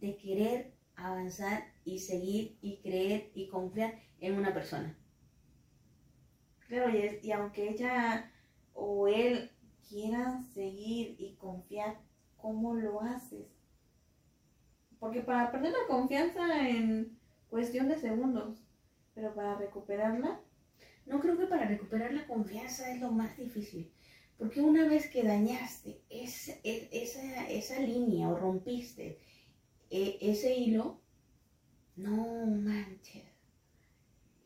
de 0.00 0.16
querer 0.16 0.74
avanzar 0.96 1.72
y 1.84 2.00
seguir 2.00 2.58
y 2.60 2.78
creer 2.78 3.30
y 3.34 3.48
confiar 3.48 4.00
en 4.20 4.34
una 4.34 4.52
persona. 4.52 4.97
Claro, 6.68 6.90
y, 6.96 7.18
y 7.26 7.32
aunque 7.32 7.68
ella 7.70 8.30
o 8.74 9.08
él 9.08 9.50
quieran 9.88 10.44
seguir 10.44 11.16
y 11.18 11.34
confiar, 11.34 11.98
¿cómo 12.36 12.74
lo 12.74 13.00
haces? 13.00 13.48
Porque 15.00 15.20
para 15.22 15.50
perder 15.52 15.72
la 15.72 15.86
confianza 15.88 16.68
en 16.68 17.18
cuestión 17.50 17.88
de 17.88 17.98
segundos, 17.98 18.58
pero 19.14 19.34
para 19.34 19.56
recuperarla. 19.56 20.40
No 21.06 21.20
creo 21.20 21.38
que 21.38 21.46
para 21.46 21.66
recuperar 21.66 22.12
la 22.12 22.26
confianza 22.26 22.92
es 22.92 23.00
lo 23.00 23.10
más 23.12 23.36
difícil. 23.38 23.90
Porque 24.38 24.60
una 24.60 24.88
vez 24.88 25.08
que 25.10 25.24
dañaste 25.24 26.00
esa, 26.10 26.52
esa, 26.64 27.48
esa 27.48 27.80
línea 27.80 28.28
o 28.28 28.36
rompiste 28.38 29.18
e, 29.90 30.18
ese 30.20 30.54
hilo, 30.56 31.00
no 31.96 32.46
manches. 32.46 33.27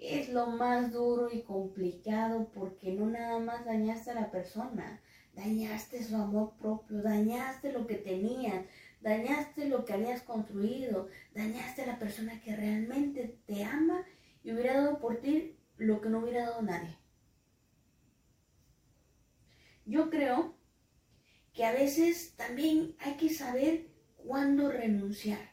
Es 0.05 0.31
lo 0.31 0.49
más 0.49 0.91
duro 0.91 1.29
y 1.31 1.43
complicado 1.43 2.51
porque 2.53 2.93
no 2.93 3.07
nada 3.07 3.39
más 3.39 3.65
dañaste 3.65 4.11
a 4.11 4.15
la 4.15 4.33
persona, 4.33 5.01
dañaste 5.33 6.03
su 6.03 6.17
amor 6.17 6.55
propio, 6.59 7.03
dañaste 7.03 7.73
lo 7.73 7.87
que 7.87 7.95
tenías, 7.95 8.67
dañaste 9.01 9.67
lo 9.69 9.85
que 9.85 9.93
habías 9.93 10.23
construido, 10.23 11.09
dañaste 11.37 11.83
a 11.83 11.87
la 11.87 12.01
persona 12.01 12.41
que 12.41 12.57
realmente 12.57 13.39
te 13.47 13.63
ama 13.63 14.05
y 14.43 14.53
hubiera 14.53 14.75
dado 14.75 14.99
por 14.99 15.21
ti 15.21 15.57
lo 15.77 16.01
que 16.01 16.09
no 16.09 16.19
hubiera 16.19 16.47
dado 16.47 16.63
nadie. 16.63 16.99
Yo 19.87 20.11
creo 20.11 20.57
que 21.53 21.65
a 21.65 21.71
veces 21.71 22.35
también 22.35 22.97
hay 22.99 23.15
que 23.15 23.31
saber 23.31 23.87
cuándo 24.17 24.69
renunciar. 24.69 25.53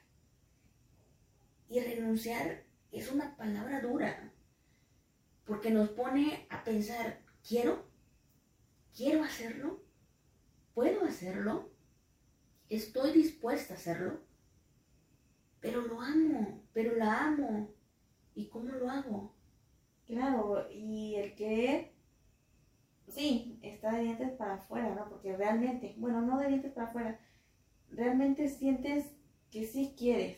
Y 1.70 1.80
renunciar 1.82 2.64
es 2.92 3.12
una 3.12 3.38
palabra 3.38 3.80
dura, 3.82 4.29
porque 5.50 5.72
nos 5.72 5.90
pone 5.90 6.46
a 6.52 6.64
pensar, 6.64 7.22
¿quiero? 7.46 7.84
¿Quiero 8.96 9.24
hacerlo? 9.24 9.82
¿Puedo 10.76 11.04
hacerlo? 11.06 11.72
¿Estoy 12.70 13.14
dispuesta 13.14 13.74
a 13.74 13.78
hacerlo? 13.78 14.20
Pero 15.60 15.82
lo 15.82 16.02
amo, 16.02 16.62
pero 16.72 16.96
la 16.96 17.26
amo. 17.26 17.74
¿Y 18.36 18.48
cómo 18.50 18.70
lo 18.70 18.92
hago? 18.92 19.34
Claro, 20.06 20.70
y 20.72 21.16
el 21.16 21.34
que 21.34 21.96
sí, 23.08 23.58
está 23.64 23.96
de 23.96 24.04
dientes 24.04 24.32
para 24.34 24.54
afuera, 24.54 24.94
¿no? 24.94 25.10
Porque 25.10 25.36
realmente, 25.36 25.96
bueno, 25.98 26.22
no 26.22 26.38
de 26.38 26.48
dientes 26.48 26.74
para 26.74 26.90
afuera, 26.90 27.20
realmente 27.90 28.50
sientes 28.50 29.16
que 29.50 29.66
sí 29.66 29.96
quieres, 29.98 30.38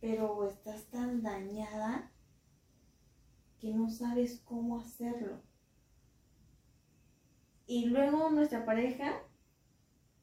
pero 0.00 0.48
estás 0.48 0.86
tan 0.86 1.22
dañada 1.22 2.10
que 3.60 3.72
no 3.72 3.90
sabes 3.90 4.40
cómo 4.44 4.78
hacerlo. 4.78 5.40
Y 7.66 7.86
luego 7.86 8.30
nuestra 8.30 8.64
pareja 8.64 9.22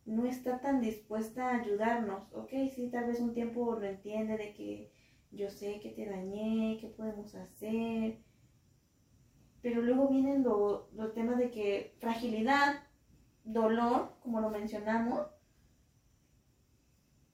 no 0.05 0.25
está 0.25 0.61
tan 0.61 0.81
dispuesta 0.81 1.49
a 1.49 1.61
ayudarnos. 1.61 2.31
Ok, 2.33 2.49
sí, 2.73 2.89
tal 2.91 3.07
vez 3.07 3.19
un 3.19 3.33
tiempo 3.33 3.75
lo 3.75 3.85
entiende 3.85 4.37
de 4.37 4.53
que 4.53 4.91
yo 5.31 5.49
sé 5.49 5.79
que 5.79 5.89
te 5.89 6.05
dañé, 6.05 6.77
qué 6.79 6.87
podemos 6.87 7.35
hacer, 7.35 8.19
pero 9.65 9.81
luego 9.81 10.07
vienen 10.07 10.43
los 10.43 11.13
temas 11.15 11.39
de 11.39 11.49
que 11.49 11.95
fragilidad, 11.99 12.83
dolor, 13.43 14.15
como 14.21 14.39
lo 14.39 14.51
mencionamos, 14.51 15.27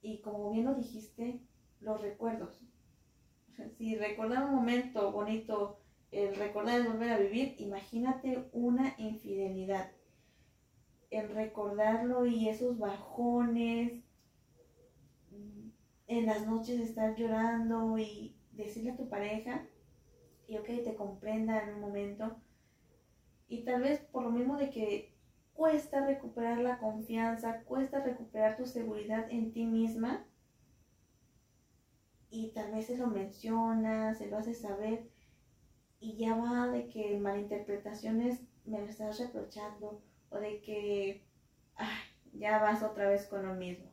y 0.02 0.22
como 0.22 0.50
bien 0.52 0.66
lo 0.66 0.76
dijiste, 0.76 1.42
los 1.82 2.02
recuerdos. 2.02 2.58
si 3.78 3.96
recordar 3.96 4.46
un 4.46 4.56
momento 4.56 5.12
bonito, 5.12 5.81
el 6.12 6.36
recordar 6.36 6.82
es 6.82 6.88
volver 6.88 7.12
a 7.12 7.18
vivir, 7.18 7.56
imagínate 7.58 8.50
una 8.52 8.94
infidelidad. 8.98 9.92
El 11.10 11.30
recordarlo 11.30 12.26
y 12.26 12.50
esos 12.50 12.78
bajones, 12.78 14.04
en 16.08 16.26
las 16.26 16.46
noches 16.46 16.80
estar 16.82 17.16
llorando 17.16 17.98
y 17.98 18.36
decirle 18.52 18.92
a 18.92 18.98
tu 18.98 19.08
pareja, 19.08 19.66
y 20.48 20.58
ok, 20.58 20.66
te 20.66 20.96
comprenda 20.96 21.64
en 21.64 21.76
un 21.76 21.82
momento. 21.82 22.36
Y 23.48 23.64
tal 23.64 23.82
vez 23.82 24.02
por 24.02 24.24
lo 24.24 24.32
mismo 24.32 24.58
de 24.58 24.70
que 24.70 25.16
cuesta 25.54 26.06
recuperar 26.06 26.58
la 26.58 26.80
confianza, 26.80 27.64
cuesta 27.64 28.04
recuperar 28.04 28.58
tu 28.58 28.66
seguridad 28.66 29.28
en 29.30 29.54
ti 29.54 29.66
misma. 29.66 30.26
Y 32.30 32.52
tal 32.52 32.74
vez 32.74 32.88
se 32.88 32.98
lo 32.98 33.08
mencionas, 33.08 34.18
se 34.18 34.28
lo 34.28 34.38
haces 34.38 34.60
saber. 34.60 35.10
Y 36.02 36.18
ya 36.18 36.36
va 36.36 36.68
de 36.68 36.90
que 36.90 37.18
malinterpretaciones 37.18 38.42
me 38.66 38.80
lo 38.80 38.88
estás 38.88 39.18
reprochando. 39.20 40.02
O 40.30 40.38
de 40.38 40.62
que 40.62 41.24
ay, 41.76 41.88
ya 42.34 42.60
vas 42.60 42.84
otra 42.84 43.08
vez 43.08 43.26
con 43.28 43.48
lo 43.48 43.54
mismo. 43.54 43.90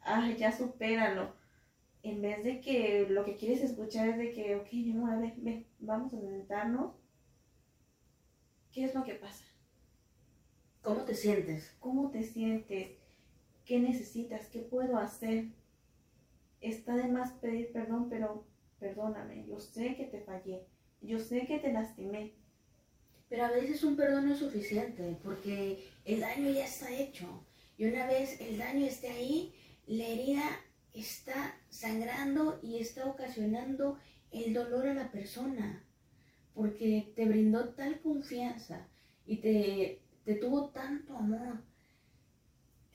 Ay, 0.00 0.36
ya 0.36 0.52
supéralo 0.52 1.40
en 2.02 2.20
vez 2.20 2.42
de 2.42 2.60
que 2.60 3.06
lo 3.08 3.24
que 3.24 3.36
quieres 3.36 3.62
escuchar 3.62 4.08
es 4.08 4.18
de 4.18 4.32
que, 4.32 4.56
ok, 4.56 4.72
mi 4.72 4.90
amor, 4.92 5.32
ven, 5.36 5.66
vamos 5.78 6.12
a 6.12 6.20
sentarnos. 6.20 6.94
¿Qué 8.72 8.84
es 8.84 8.94
lo 8.94 9.04
que 9.04 9.14
pasa? 9.14 9.44
¿Cómo 10.82 11.04
te 11.04 11.14
sientes? 11.14 11.76
¿Cómo 11.78 12.10
te 12.10 12.24
sientes? 12.24 12.98
¿Qué 13.64 13.78
necesitas? 13.78 14.48
¿Qué 14.48 14.60
puedo 14.60 14.98
hacer? 14.98 15.50
Está 16.60 16.96
de 16.96 17.06
más 17.06 17.32
pedir 17.34 17.72
perdón, 17.72 18.08
pero 18.08 18.44
perdóname. 18.80 19.46
Yo 19.46 19.60
sé 19.60 19.94
que 19.94 20.06
te 20.06 20.22
fallé. 20.22 20.66
Yo 21.02 21.18
sé 21.18 21.46
que 21.46 21.58
te 21.58 21.72
lastimé. 21.72 22.32
Pero 23.28 23.44
a 23.44 23.50
veces 23.50 23.82
un 23.82 23.96
perdón 23.96 24.28
no 24.28 24.34
es 24.34 24.40
suficiente 24.40 25.16
porque 25.22 25.88
el 26.04 26.20
daño 26.20 26.50
ya 26.50 26.64
está 26.64 26.90
hecho. 26.90 27.44
Y 27.76 27.86
una 27.86 28.06
vez 28.06 28.40
el 28.40 28.58
daño 28.58 28.86
esté 28.86 29.08
ahí, 29.08 29.54
la 29.86 30.06
herida 30.06 30.42
está 30.94 31.56
sangrando 31.70 32.60
y 32.62 32.78
está 32.78 33.06
ocasionando 33.06 33.98
el 34.30 34.54
dolor 34.54 34.86
a 34.86 34.94
la 34.94 35.10
persona, 35.10 35.84
porque 36.54 37.12
te 37.16 37.26
brindó 37.26 37.70
tal 37.70 38.00
confianza 38.00 38.88
y 39.26 39.36
te, 39.38 40.00
tuvo 40.40 40.70
tanto 40.70 41.16
amor, 41.16 41.62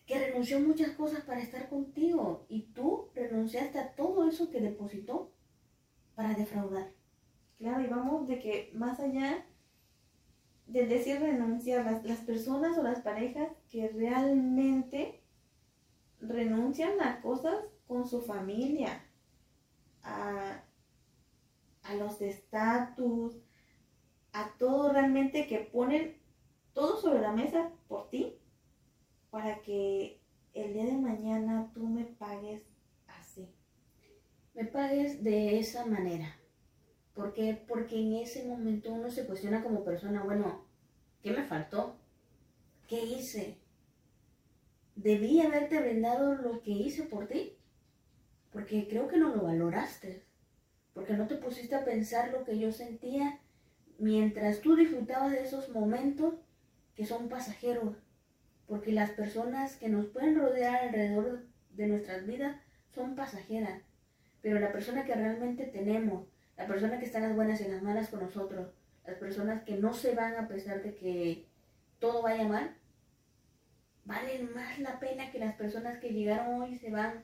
que 0.05 0.19
renunció 0.19 0.59
muchas 0.59 0.91
cosas 0.91 1.21
para 1.21 1.41
estar 1.41 1.69
contigo 1.69 2.45
y 2.49 2.61
tú 2.73 3.09
renunciaste 3.13 3.77
a 3.79 3.93
todo 3.95 4.27
eso 4.27 4.49
que 4.49 4.61
depositó 4.61 5.33
para 6.15 6.33
defraudar. 6.33 6.96
Claro, 7.57 7.81
y 7.81 7.87
vamos 7.87 8.27
de 8.27 8.39
que 8.39 8.71
más 8.73 8.99
allá 8.99 9.45
del 10.67 10.89
decir 10.89 11.19
renunciar, 11.19 11.85
las, 11.85 12.03
las 12.03 12.19
personas 12.19 12.77
o 12.77 12.83
las 12.83 13.01
parejas 13.01 13.49
que 13.69 13.87
realmente 13.89 15.21
renuncian 16.19 17.01
a 17.01 17.21
cosas 17.21 17.55
con 17.87 18.07
su 18.07 18.21
familia, 18.21 19.03
a, 20.03 20.63
los 21.97 22.19
de 22.19 22.29
estatus, 22.29 23.37
a 24.33 24.51
todo 24.57 24.91
realmente 24.91 25.47
que 25.47 25.59
ponen 25.59 26.17
todo 26.73 26.99
sobre 26.99 27.21
la 27.21 27.31
mesa 27.31 27.71
por 27.87 28.09
ti 28.09 28.37
para 29.29 29.61
que 29.61 30.21
el 30.53 30.73
día 30.73 30.85
de 30.85 30.97
mañana 30.97 31.71
tú 31.73 31.87
me 31.87 32.03
pagues 32.03 32.61
así. 33.07 33.49
Me 34.53 34.65
pagues 34.65 35.23
de 35.23 35.59
esa 35.59 35.85
manera. 35.85 36.35
¿Por 37.17 37.33
qué? 37.33 37.61
Porque 37.67 37.99
en 37.99 38.13
ese 38.13 38.45
momento 38.45 38.93
uno 38.93 39.11
se 39.11 39.25
cuestiona 39.25 39.61
como 39.61 39.83
persona, 39.83 40.23
bueno, 40.23 40.63
¿qué 41.21 41.31
me 41.31 41.43
faltó? 41.43 41.97
¿Qué 42.87 43.03
hice? 43.03 43.57
¿Debí 44.95 45.41
haberte 45.41 45.81
brindado 45.81 46.35
lo 46.35 46.61
que 46.61 46.71
hice 46.71 47.03
por 47.03 47.27
ti? 47.27 47.57
porque 48.57 48.87
creo 48.87 49.07
que 49.07 49.17
no 49.17 49.35
lo 49.35 49.43
valoraste, 49.43 50.23
porque 50.95 51.13
no 51.13 51.27
te 51.27 51.35
pusiste 51.35 51.75
a 51.75 51.85
pensar 51.85 52.31
lo 52.31 52.43
que 52.43 52.57
yo 52.57 52.71
sentía 52.71 53.39
mientras 53.99 54.61
tú 54.61 54.75
disfrutabas 54.75 55.31
de 55.31 55.43
esos 55.43 55.69
momentos 55.69 56.33
que 56.95 57.05
son 57.05 57.29
pasajeros, 57.29 57.95
porque 58.65 58.91
las 58.91 59.11
personas 59.11 59.75
que 59.75 59.89
nos 59.89 60.07
pueden 60.07 60.39
rodear 60.39 60.87
alrededor 60.87 61.45
de 61.71 61.87
nuestras 61.87 62.25
vidas 62.25 62.57
son 62.95 63.15
pasajeras, 63.15 63.83
pero 64.41 64.59
la 64.59 64.71
persona 64.71 65.05
que 65.05 65.13
realmente 65.13 65.65
tenemos, 65.65 66.25
la 66.57 66.67
persona 66.67 66.99
que 66.99 67.05
está 67.05 67.19
en 67.19 67.25
las 67.25 67.35
buenas 67.35 67.61
y 67.61 67.65
en 67.65 67.71
las 67.71 67.83
malas 67.83 68.09
con 68.09 68.21
nosotros, 68.21 68.69
las 69.05 69.17
personas 69.17 69.63
que 69.63 69.77
no 69.77 69.93
se 69.93 70.15
van 70.15 70.35
a 70.35 70.47
pesar 70.47 70.81
de 70.81 70.95
que 70.95 71.47
todo 71.99 72.21
vaya 72.21 72.47
mal, 72.47 72.75
valen 74.05 74.53
más 74.53 74.79
la 74.79 74.99
pena 74.99 75.31
que 75.31 75.39
las 75.39 75.55
personas 75.55 75.99
que 75.99 76.09
llegaron 76.09 76.61
hoy 76.61 76.77
se 76.77 76.91
van 76.91 77.23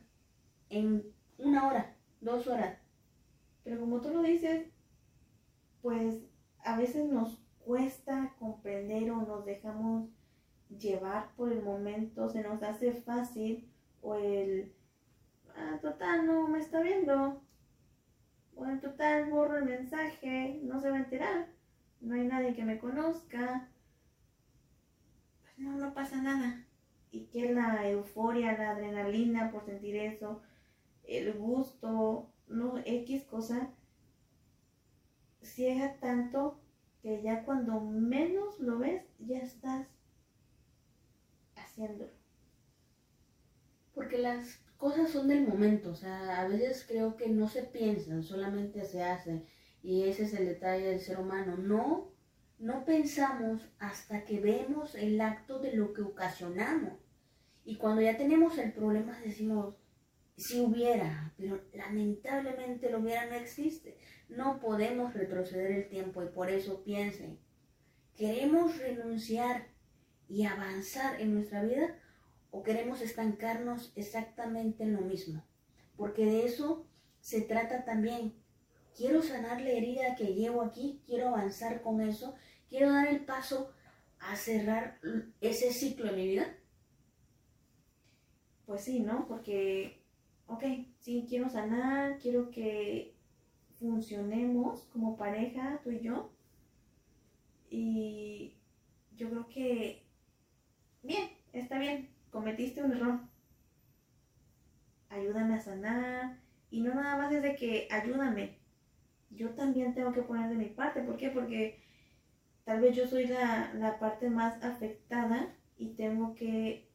en 0.70 1.04
una 1.38 1.68
hora, 1.68 1.96
dos 2.22 2.48
horas. 2.48 2.78
Pero 3.64 3.80
como 3.80 4.02
tú 4.02 4.10
lo 4.10 4.22
dices, 4.22 4.68
pues 5.82 6.22
a 6.64 6.78
veces 6.78 7.06
nos 7.10 7.40
cuesta 7.66 8.34
comprender 8.40 9.12
o 9.12 9.22
nos 9.22 9.46
dejamos 9.46 10.10
llevar 10.70 11.34
por 11.36 11.52
el 11.52 11.62
momento, 11.62 12.30
se 12.30 12.42
nos 12.42 12.62
hace 12.64 12.94
fácil 12.94 13.70
o 14.02 14.16
el, 14.16 14.74
ah, 15.56 15.80
total, 15.82 16.26
no 16.26 16.48
me 16.48 16.60
está 16.60 16.82
viendo. 16.82 17.42
O 18.64 18.68
en 18.70 18.80
total, 18.80 19.30
borro 19.30 19.58
el 19.58 19.66
mensaje, 19.66 20.62
no 20.64 20.80
se 20.80 20.90
va 20.90 20.96
a 20.96 21.00
enterar. 21.00 21.48
No 22.00 22.16
hay 22.16 22.26
nadie 22.26 22.54
que 22.54 22.64
me 22.64 22.80
conozca. 22.80 23.70
Pues 25.42 25.58
no, 25.58 25.78
no 25.78 25.94
pasa 25.94 26.22
nada. 26.22 26.66
Y 27.12 27.26
que 27.26 27.54
la 27.54 27.90
euforia, 27.90 28.58
la 28.58 28.72
adrenalina 28.72 29.52
por 29.52 29.66
sentir 29.66 29.98
eso, 29.98 30.42
el 31.04 31.34
gusto, 31.34 32.32
no 32.48 32.78
X 32.86 33.26
cosa, 33.26 33.70
ciega 35.42 36.00
tanto 36.00 36.58
que 37.02 37.22
ya 37.22 37.44
cuando 37.44 37.82
menos 37.82 38.60
lo 38.60 38.80
ves, 38.80 39.04
ya 39.20 39.40
estás 39.40 39.88
haciéndolo. 41.58 42.14
Porque 43.94 44.18
las 44.20 44.64
cosas 44.84 45.12
son 45.12 45.30
del 45.30 45.48
momento, 45.48 45.92
o 45.92 45.96
sea, 45.96 46.42
a 46.42 46.48
veces 46.50 46.84
creo 46.86 47.16
que 47.16 47.30
no 47.30 47.48
se 47.48 47.64
piensan, 47.64 48.22
solamente 48.22 48.84
se 48.84 49.02
hacen. 49.02 49.46
Y 49.82 50.10
ese 50.10 50.24
es 50.24 50.34
el 50.34 50.46
detalle 50.46 50.88
del 50.88 51.00
ser 51.00 51.20
humano. 51.20 51.56
No, 51.56 52.12
no 52.60 52.84
pensamos 52.84 53.62
hasta 53.80 54.26
que 54.26 54.42
vemos 54.42 54.96
el 54.96 55.22
acto 55.22 55.60
de 55.60 55.74
lo 55.74 55.94
que 55.94 56.02
ocasionamos. 56.02 57.00
Y 57.64 57.78
cuando 57.78 58.02
ya 58.02 58.18
tenemos 58.18 58.58
el 58.58 58.74
problema 58.74 59.18
decimos, 59.22 59.74
si 60.36 60.60
hubiera, 60.60 61.34
pero 61.38 61.62
lamentablemente 61.74 62.90
lo 62.90 63.00
hubiera 63.00 63.26
no 63.28 63.36
existe. 63.36 63.98
No 64.28 64.60
podemos 64.60 65.14
retroceder 65.14 65.72
el 65.72 65.88
tiempo 65.88 66.22
y 66.24 66.28
por 66.28 66.50
eso 66.50 66.84
piensen, 66.84 67.40
¿queremos 68.18 68.78
renunciar 68.80 69.70
y 70.28 70.44
avanzar 70.44 71.22
en 71.22 71.36
nuestra 71.36 71.64
vida 71.64 71.98
o 72.54 72.62
queremos 72.62 73.02
estancarnos 73.02 73.92
exactamente 73.96 74.84
en 74.84 74.94
lo 74.94 75.02
mismo? 75.02 75.44
Porque 75.98 76.24
de 76.24 76.46
eso 76.46 76.86
se 77.20 77.42
trata 77.42 77.84
también. 77.84 78.36
Quiero 78.96 79.24
sanar 79.24 79.60
la 79.60 79.72
herida 79.72 80.16
que 80.16 80.36
llevo 80.36 80.62
aquí, 80.62 81.02
quiero 81.08 81.30
avanzar 81.30 81.82
con 81.82 82.00
eso, 82.00 82.36
quiero 82.70 82.94
dar 82.94 83.08
el 83.08 83.26
paso 83.26 83.74
a 84.20 84.36
cerrar 84.36 85.00
ese 85.42 85.74
ciclo 85.74 86.10
en 86.10 86.16
mi 86.16 86.28
vida. 86.28 86.46
Pues 88.68 88.84
sí, 88.84 89.00
¿no? 89.00 89.28
Porque 89.28 90.04
ok, 90.46 90.64
sí, 91.00 91.26
quiero 91.28 91.50
sanar, 91.50 92.20
quiero 92.20 92.52
que 92.52 93.16
funcionemos 93.80 94.84
como 94.94 95.18
pareja, 95.18 95.82
tú 95.84 95.90
y 95.90 96.02
yo. 96.02 96.32
Y 97.72 98.58
yo 99.16 99.32
creo 99.32 99.50
que, 99.50 100.06
bien, 101.02 101.32
está 101.52 101.80
bien, 101.80 102.13
cometiste 102.34 102.84
un 102.84 102.92
error. 102.92 103.20
Ayúdame 105.10 105.54
a 105.54 105.60
sanar. 105.60 106.40
Y 106.70 106.82
no 106.82 106.96
nada 106.96 107.16
más 107.16 107.32
es 107.32 107.44
de 107.44 107.56
que 107.56 107.88
ayúdame. 107.92 108.58
Yo 109.30 109.52
también 109.52 109.94
tengo 109.94 110.12
que 110.12 110.24
poner 110.24 110.50
de 110.50 110.56
mi 110.56 110.66
parte. 110.66 111.04
¿Por 111.04 111.18
qué? 111.18 111.30
Porque 111.30 111.80
tal 112.66 112.82
vez 112.82 112.96
yo 112.98 113.08
soy 113.08 113.28
la, 113.28 113.74
la 113.76 114.00
parte 114.00 114.30
más 114.30 114.62
afectada 114.64 115.56
y 115.78 115.94
tengo 115.94 116.34
que 116.34 116.90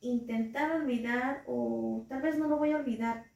intentar 0.00 0.80
olvidar 0.80 1.42
o 1.46 2.06
tal 2.08 2.22
vez 2.22 2.38
no 2.38 2.48
lo 2.48 2.56
voy 2.56 2.72
a 2.72 2.76
olvidar, 2.76 3.26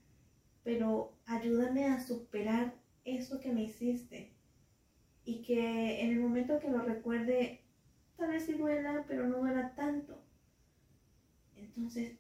pero 0.63 1.13
ayúdame 1.27 1.87
a 1.87 2.01
superar 2.01 2.75
eso 3.05 3.41
que 3.41 3.53
me 3.53 3.65
hiciste 3.65 4.33
y 5.25 5.43
que 5.43 6.03
en 6.03 6.11
el 6.11 6.21
momento 6.21 6.61
que 6.61 6.71
lo 6.71 6.83
recuerde, 6.83 7.61
tal 8.17 8.31
vez 8.31 8.47
sí 8.47 8.55
duela, 8.55 9.05
pero 9.09 9.27
no 9.27 9.39
duela 9.39 9.75
tanto. 9.75 10.23
Entonces, 11.57 12.19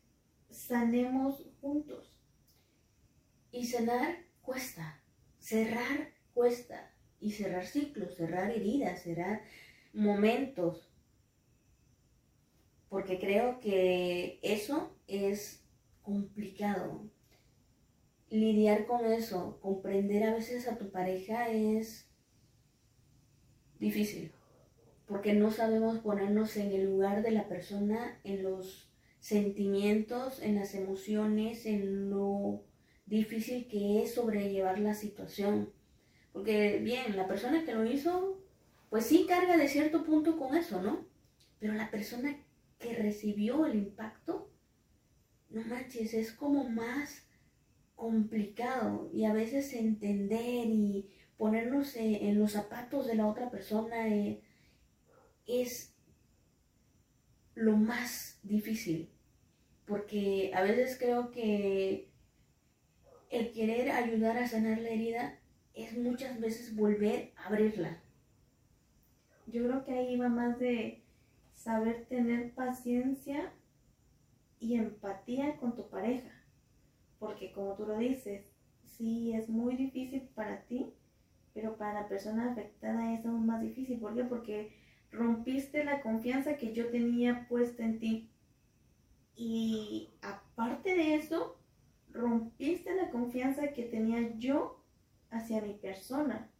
sanemos 0.66 1.44
juntos. 1.60 2.18
Y 3.50 3.66
sanar 3.66 4.16
cuesta, 4.40 5.02
cerrar 5.38 6.12
cuesta, 6.32 6.90
y 7.20 7.32
cerrar 7.32 7.66
ciclos, 7.66 8.16
cerrar 8.16 8.50
heridas, 8.50 9.02
cerrar 9.02 9.42
momentos, 9.92 10.90
porque 12.88 13.18
creo 13.18 13.60
que 13.60 14.40
eso 14.42 14.96
es 15.06 15.64
complicado. 16.02 17.08
Lidiar 18.28 18.86
con 18.86 19.04
eso, 19.04 19.60
comprender 19.60 20.24
a 20.24 20.34
veces 20.34 20.66
a 20.66 20.78
tu 20.78 20.90
pareja 20.90 21.48
es 21.50 22.10
difícil, 23.78 24.32
porque 25.06 25.34
no 25.34 25.50
sabemos 25.50 25.98
ponernos 25.98 26.56
en 26.56 26.72
el 26.72 26.86
lugar 26.86 27.22
de 27.22 27.30
la 27.30 27.46
persona, 27.46 28.18
en 28.24 28.42
los 28.42 28.91
sentimientos, 29.22 30.42
en 30.42 30.56
las 30.56 30.74
emociones, 30.74 31.64
en 31.64 32.10
lo 32.10 32.64
difícil 33.06 33.68
que 33.68 34.02
es 34.02 34.14
sobrellevar 34.14 34.80
la 34.80 34.94
situación. 34.94 35.72
Porque 36.32 36.80
bien, 36.80 37.16
la 37.16 37.28
persona 37.28 37.64
que 37.64 37.72
lo 37.72 37.84
hizo, 37.84 38.42
pues 38.90 39.06
sí 39.06 39.24
carga 39.28 39.56
de 39.56 39.68
cierto 39.68 40.04
punto 40.04 40.36
con 40.36 40.56
eso, 40.56 40.82
¿no? 40.82 41.06
Pero 41.60 41.74
la 41.74 41.90
persona 41.92 42.36
que 42.80 42.94
recibió 42.94 43.64
el 43.64 43.76
impacto, 43.76 44.50
no 45.50 45.62
manches, 45.66 46.14
es 46.14 46.32
como 46.32 46.68
más 46.68 47.22
complicado 47.94 49.08
y 49.14 49.24
a 49.24 49.32
veces 49.32 49.72
entender 49.72 50.66
y 50.66 51.08
ponernos 51.36 51.94
en 51.94 52.40
los 52.40 52.52
zapatos 52.52 53.06
de 53.06 53.14
la 53.14 53.28
otra 53.28 53.50
persona 53.50 54.08
eh, 54.08 54.42
es 55.46 55.94
lo 57.54 57.76
más 57.76 58.40
difícil, 58.42 59.11
porque 59.86 60.52
a 60.54 60.62
veces 60.62 60.96
creo 60.98 61.30
que 61.30 62.08
el 63.30 63.52
querer 63.52 63.90
ayudar 63.90 64.36
a 64.38 64.48
sanar 64.48 64.78
la 64.78 64.90
herida 64.90 65.38
es 65.74 65.96
muchas 65.96 66.40
veces 66.40 66.76
volver 66.76 67.32
a 67.36 67.46
abrirla. 67.46 67.98
Yo 69.46 69.64
creo 69.64 69.84
que 69.84 69.92
ahí 69.92 70.16
va 70.16 70.28
más 70.28 70.58
de 70.58 71.02
saber 71.54 72.06
tener 72.06 72.52
paciencia 72.52 73.52
y 74.58 74.76
empatía 74.76 75.56
con 75.56 75.74
tu 75.74 75.88
pareja. 75.88 76.30
Porque 77.18 77.52
como 77.52 77.74
tú 77.74 77.86
lo 77.86 77.98
dices, 77.98 78.44
sí 78.84 79.32
es 79.32 79.48
muy 79.48 79.76
difícil 79.76 80.22
para 80.34 80.62
ti, 80.62 80.92
pero 81.54 81.76
para 81.76 82.02
la 82.02 82.08
persona 82.08 82.52
afectada 82.52 83.14
es 83.14 83.24
aún 83.24 83.46
más 83.46 83.60
difícil. 83.60 83.98
¿Por 83.98 84.14
qué? 84.14 84.24
Porque 84.24 84.72
rompiste 85.10 85.84
la 85.84 86.00
confianza 86.00 86.56
que 86.56 86.72
yo 86.72 86.88
tenía 86.90 87.46
puesta 87.48 87.84
en 87.84 87.98
ti. 87.98 88.31
Y 89.34 90.10
aparte 90.20 90.94
de 90.94 91.14
eso, 91.16 91.56
rompiste 92.10 92.94
la 92.94 93.10
confianza 93.10 93.72
que 93.72 93.84
tenía 93.84 94.36
yo 94.36 94.82
hacia 95.30 95.62
mi 95.62 95.74
persona. 95.74 96.50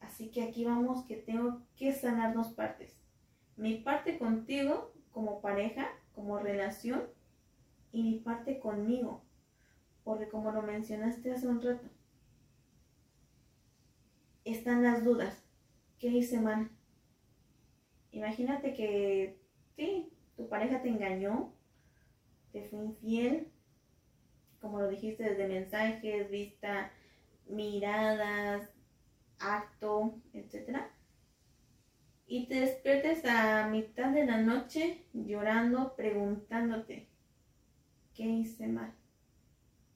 Así 0.00 0.30
que 0.30 0.42
aquí 0.42 0.64
vamos 0.64 1.04
que 1.06 1.16
tengo 1.16 1.62
que 1.76 1.92
sanar 1.92 2.34
dos 2.34 2.48
partes 2.48 3.04
mi 3.56 3.76
parte 3.76 4.18
contigo 4.18 4.92
como 5.12 5.40
pareja, 5.40 5.86
como 6.14 6.38
relación, 6.38 7.04
y 7.92 8.02
mi 8.02 8.18
parte 8.18 8.58
conmigo. 8.58 9.22
Porque 10.02 10.28
como 10.28 10.50
lo 10.50 10.62
mencionaste 10.62 11.32
hace 11.32 11.48
un 11.48 11.62
rato, 11.62 11.86
están 14.44 14.82
las 14.82 15.04
dudas. 15.04 15.44
¿Qué 15.98 16.08
hice 16.08 16.40
mal? 16.40 16.70
Imagínate 18.10 18.74
que, 18.74 19.38
sí, 19.76 20.12
tu 20.36 20.48
pareja 20.48 20.82
te 20.82 20.88
engañó, 20.88 21.53
te 22.54 22.70
fue 22.70 22.78
infiel, 22.78 23.52
como 24.62 24.80
lo 24.80 24.88
dijiste 24.88 25.24
desde 25.24 25.46
mensajes, 25.46 26.30
vista, 26.30 26.90
miradas, 27.46 28.70
acto, 29.38 30.14
etcétera 30.32 30.90
y 32.26 32.46
te 32.46 32.60
despiertes 32.60 33.24
a 33.26 33.68
mitad 33.68 34.10
de 34.10 34.24
la 34.24 34.40
noche 34.40 35.04
llorando, 35.12 35.94
preguntándote, 35.94 37.08
¿qué 38.14 38.24
hice 38.24 38.66
mal? 38.66 38.94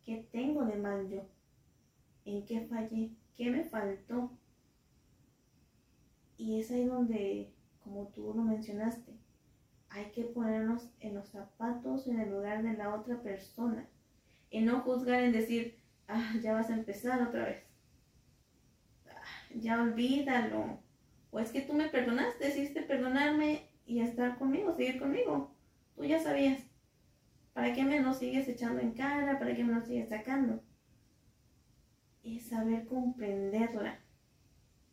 ¿Qué 0.05 0.29
tengo 0.31 0.65
de 0.65 0.77
mal 0.77 1.09
yo? 1.09 1.23
¿En 2.25 2.45
qué 2.45 2.61
fallé? 2.67 3.11
¿Qué 3.35 3.51
me 3.51 3.65
faltó? 3.65 4.31
Y 6.37 6.61
es 6.61 6.71
ahí 6.71 6.85
donde, 6.85 7.53
como 7.83 8.09
tú 8.09 8.33
lo 8.35 8.43
mencionaste, 8.43 9.13
hay 9.91 10.11
que 10.13 10.25
ponernos 10.25 10.91
en 11.01 11.15
los 11.15 11.29
zapatos, 11.29 12.07
en 12.07 12.21
el 12.21 12.31
lugar 12.31 12.63
de 12.63 12.75
la 12.75 12.95
otra 12.95 13.23
persona. 13.23 13.89
Y 14.51 14.61
no 14.61 14.81
juzgar 14.81 15.23
en 15.23 15.33
decir, 15.33 15.79
ah, 16.09 16.33
ya 16.43 16.53
vas 16.53 16.71
a 16.71 16.75
empezar 16.75 17.23
otra 17.23 17.45
vez. 17.45 17.65
Ah, 19.07 19.23
ya 19.55 19.83
olvídalo 19.83 20.81
o 21.31 21.39
es 21.39 21.51
que 21.51 21.61
tú 21.61 21.75
me 21.75 21.89
perdonaste, 21.89 22.47
decidiste 22.47 22.83
perdonarme 22.83 23.69
y 23.87 24.01
estar 24.01 24.39
conmigo, 24.39 24.75
seguir 24.75 24.99
conmigo. 24.99 25.55
Tú 25.95 26.05
ya 26.05 26.21
sabías. 26.21 26.63
¿Para 27.53 27.75
qué 27.75 27.85
me 27.85 28.01
lo 28.01 28.15
sigues 28.15 28.49
echando 28.49 28.81
en 28.81 28.93
cara? 28.93 29.39
¿Para 29.39 29.55
qué 29.55 29.65
me 29.65 29.75
lo 29.75 29.85
sigues 29.85 30.09
sacando? 30.09 30.63
Es 32.23 32.49
saber 32.49 32.87
comprenderla. 32.87 33.99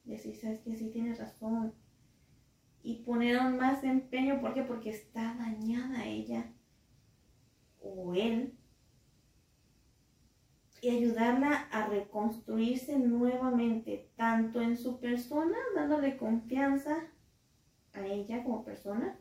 Decir, 0.03 0.35
sabes 0.35 0.59
que 0.59 0.75
sí 0.75 0.89
tienes 0.89 1.19
razón. 1.19 1.73
Y 2.85 2.97
poner 3.03 3.37
aún 3.37 3.57
más 3.57 3.83
empeño. 3.83 4.39
¿Por 4.39 4.53
qué? 4.53 4.61
Porque 4.61 4.91
está 4.91 5.33
dañada 5.39 6.05
ella 6.05 6.53
o 7.81 8.13
él 8.13 8.53
y 10.81 10.89
ayudarla 10.89 11.67
a 11.71 11.87
reconstruirse 11.87 12.99
nuevamente, 12.99 14.11
tanto 14.15 14.61
en 14.61 14.77
su 14.77 14.99
persona, 14.99 15.57
dándole 15.73 16.15
confianza 16.15 16.95
a 17.93 18.05
ella 18.05 18.43
como 18.43 18.63
persona, 18.63 19.17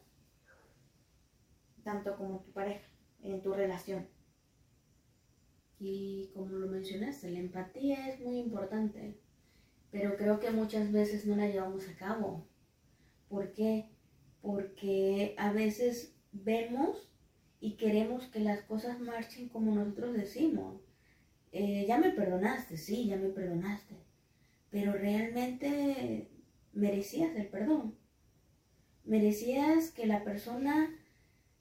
tanto 1.82 2.18
como 2.18 2.40
tu 2.40 2.52
pareja, 2.52 2.86
en 3.22 3.40
tu 3.40 3.54
relación. 3.54 4.06
Y 5.78 6.30
como 6.34 6.48
lo 6.48 6.66
mencionaste, 6.66 7.30
la 7.30 7.38
empatía 7.38 8.08
es 8.08 8.20
muy 8.20 8.40
importante, 8.40 9.18
pero 9.90 10.18
creo 10.18 10.40
que 10.40 10.50
muchas 10.50 10.92
veces 10.92 11.26
no 11.26 11.34
la 11.34 11.48
llevamos 11.48 11.88
a 11.88 11.96
cabo. 11.96 12.46
¿Por 13.34 13.52
qué? 13.52 13.86
Porque 14.42 15.34
a 15.38 15.50
veces 15.50 16.14
vemos 16.30 17.10
y 17.58 17.72
queremos 17.72 18.28
que 18.28 18.38
las 18.38 18.60
cosas 18.62 19.00
marchen 19.00 19.48
como 19.48 19.74
nosotros 19.74 20.14
decimos. 20.14 20.80
Eh, 21.50 21.84
ya 21.88 21.98
me 21.98 22.10
perdonaste, 22.10 22.76
sí, 22.76 23.08
ya 23.08 23.16
me 23.16 23.30
perdonaste, 23.30 23.96
pero 24.70 24.92
realmente 24.92 26.28
merecías 26.74 27.34
el 27.34 27.48
perdón. 27.48 27.96
Merecías 29.04 29.90
que 29.90 30.06
la 30.06 30.22
persona 30.22 30.96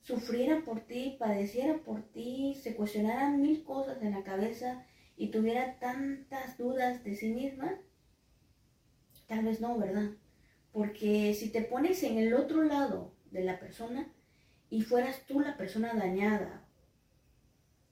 sufriera 0.02 0.62
por 0.64 0.82
ti, 0.82 1.16
padeciera 1.18 1.80
por 1.80 2.04
ti, 2.04 2.54
se 2.62 2.76
cuestionara 2.76 3.32
mil 3.32 3.64
cosas 3.64 4.00
en 4.04 4.12
la 4.12 4.24
cabeza 4.24 4.86
y 5.18 5.32
tuviera 5.32 5.80
tantas 5.80 6.56
dudas 6.56 7.04
de 7.04 7.16
sí 7.16 7.30
misma. 7.30 7.80
Tal 9.26 9.44
vez 9.44 9.60
no, 9.60 9.76
¿verdad? 9.80 10.12
Porque 10.74 11.36
si 11.36 11.50
te 11.50 11.62
pones 11.62 12.02
en 12.02 12.18
el 12.18 12.34
otro 12.34 12.64
lado 12.64 13.14
de 13.30 13.44
la 13.44 13.60
persona 13.60 14.12
y 14.72 14.82
fueras 14.82 15.24
tú 15.28 15.40
la 15.40 15.56
persona 15.56 15.94
dañada, 15.94 16.66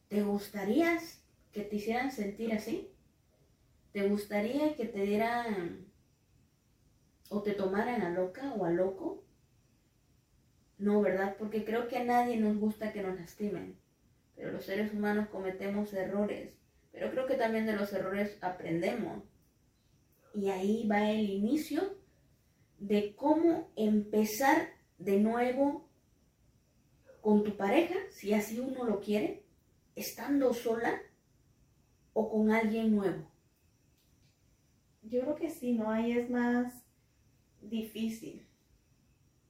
¿te 0.09 0.23
gustaría 0.23 0.97
que 1.51 1.61
te 1.61 1.75
hicieran 1.75 2.11
sentir 2.11 2.51
así? 2.53 2.89
¿Te 3.93 4.09
gustaría 4.09 4.75
que 4.75 4.85
te 4.85 5.03
dieran 5.03 5.85
o 7.29 7.43
te 7.43 7.53
tomaran 7.53 8.01
a 8.01 8.09
loca 8.09 8.51
o 8.53 8.65
a 8.65 8.71
loco? 8.71 9.23
No, 10.79 11.01
¿verdad? 11.01 11.35
Porque 11.37 11.63
creo 11.63 11.87
que 11.87 11.97
a 11.97 12.03
nadie 12.03 12.37
nos 12.37 12.57
gusta 12.57 12.91
que 12.91 13.03
nos 13.03 13.15
lastimen. 13.19 13.77
Pero 14.35 14.51
los 14.51 14.65
seres 14.65 14.91
humanos 14.91 15.29
cometemos 15.29 15.93
errores. 15.93 16.55
Pero 16.91 17.11
creo 17.11 17.27
que 17.27 17.35
también 17.35 17.67
de 17.67 17.75
los 17.75 17.93
errores 17.93 18.39
aprendemos. 18.41 19.23
Y 20.33 20.49
ahí 20.49 20.87
va 20.87 21.11
el 21.11 21.29
inicio 21.29 22.00
de 22.81 23.15
cómo 23.15 23.71
empezar 23.75 24.69
de 24.97 25.19
nuevo 25.19 25.87
con 27.21 27.43
tu 27.43 27.55
pareja, 27.55 27.93
si 28.09 28.33
así 28.33 28.59
uno 28.59 28.85
lo 28.85 28.99
quiere, 28.99 29.43
estando 29.95 30.51
sola 30.51 30.99
o 32.13 32.31
con 32.31 32.51
alguien 32.51 32.95
nuevo. 32.95 33.29
Yo 35.03 35.21
creo 35.21 35.35
que 35.35 35.51
sí, 35.51 35.73
¿no? 35.73 35.91
Ahí 35.91 36.11
es 36.11 36.27
más 36.31 36.83
difícil. 37.61 38.47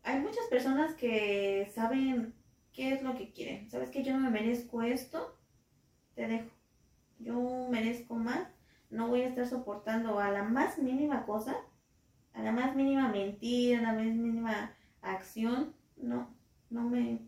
Hay 0.03 0.19
muchas 0.19 0.45
personas 0.49 0.93
que 0.95 1.71
saben 1.73 2.33
qué 2.73 2.93
es 2.93 3.01
lo 3.01 3.15
que 3.15 3.31
quieren. 3.31 3.69
¿Sabes 3.69 3.91
que 3.91 4.03
yo 4.03 4.11
no 4.11 4.19
me 4.19 4.29
merezco 4.29 4.81
esto? 4.81 5.37
Te 6.15 6.27
dejo. 6.27 6.49
Yo 7.19 7.67
merezco 7.69 8.15
más. 8.15 8.49
No 8.89 9.07
voy 9.07 9.21
a 9.21 9.29
estar 9.29 9.47
soportando 9.47 10.19
a 10.19 10.31
la 10.31 10.43
más 10.43 10.77
mínima 10.77 11.25
cosa 11.25 11.55
a 12.33 12.41
la 12.41 12.51
más 12.51 12.75
mínima 12.75 13.09
mentira, 13.09 13.79
a 13.79 13.81
la 13.81 13.93
más 13.93 14.05
mínima 14.15 14.75
acción, 15.01 15.73
no, 15.97 16.33
no 16.69 16.89
me, 16.89 17.19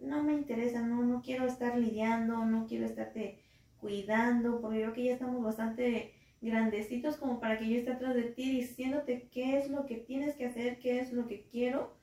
no 0.00 0.22
me 0.22 0.32
interesa, 0.32 0.82
no, 0.82 1.02
no 1.02 1.22
quiero 1.22 1.46
estar 1.46 1.78
lidiando, 1.78 2.44
no 2.44 2.66
quiero 2.66 2.86
estarte 2.86 3.42
cuidando, 3.80 4.60
porque 4.60 4.78
creo 4.78 4.92
que 4.92 5.04
ya 5.04 5.12
estamos 5.12 5.42
bastante 5.42 6.14
grandecitos 6.40 7.16
como 7.16 7.40
para 7.40 7.58
que 7.58 7.68
yo 7.68 7.76
esté 7.76 7.92
atrás 7.92 8.14
de 8.14 8.24
ti 8.24 8.50
diciéndote 8.50 9.28
qué 9.30 9.58
es 9.58 9.70
lo 9.70 9.86
que 9.86 9.96
tienes 9.96 10.36
que 10.36 10.46
hacer, 10.46 10.78
qué 10.78 11.00
es 11.00 11.12
lo 11.12 11.26
que 11.26 11.42
quiero, 11.42 11.94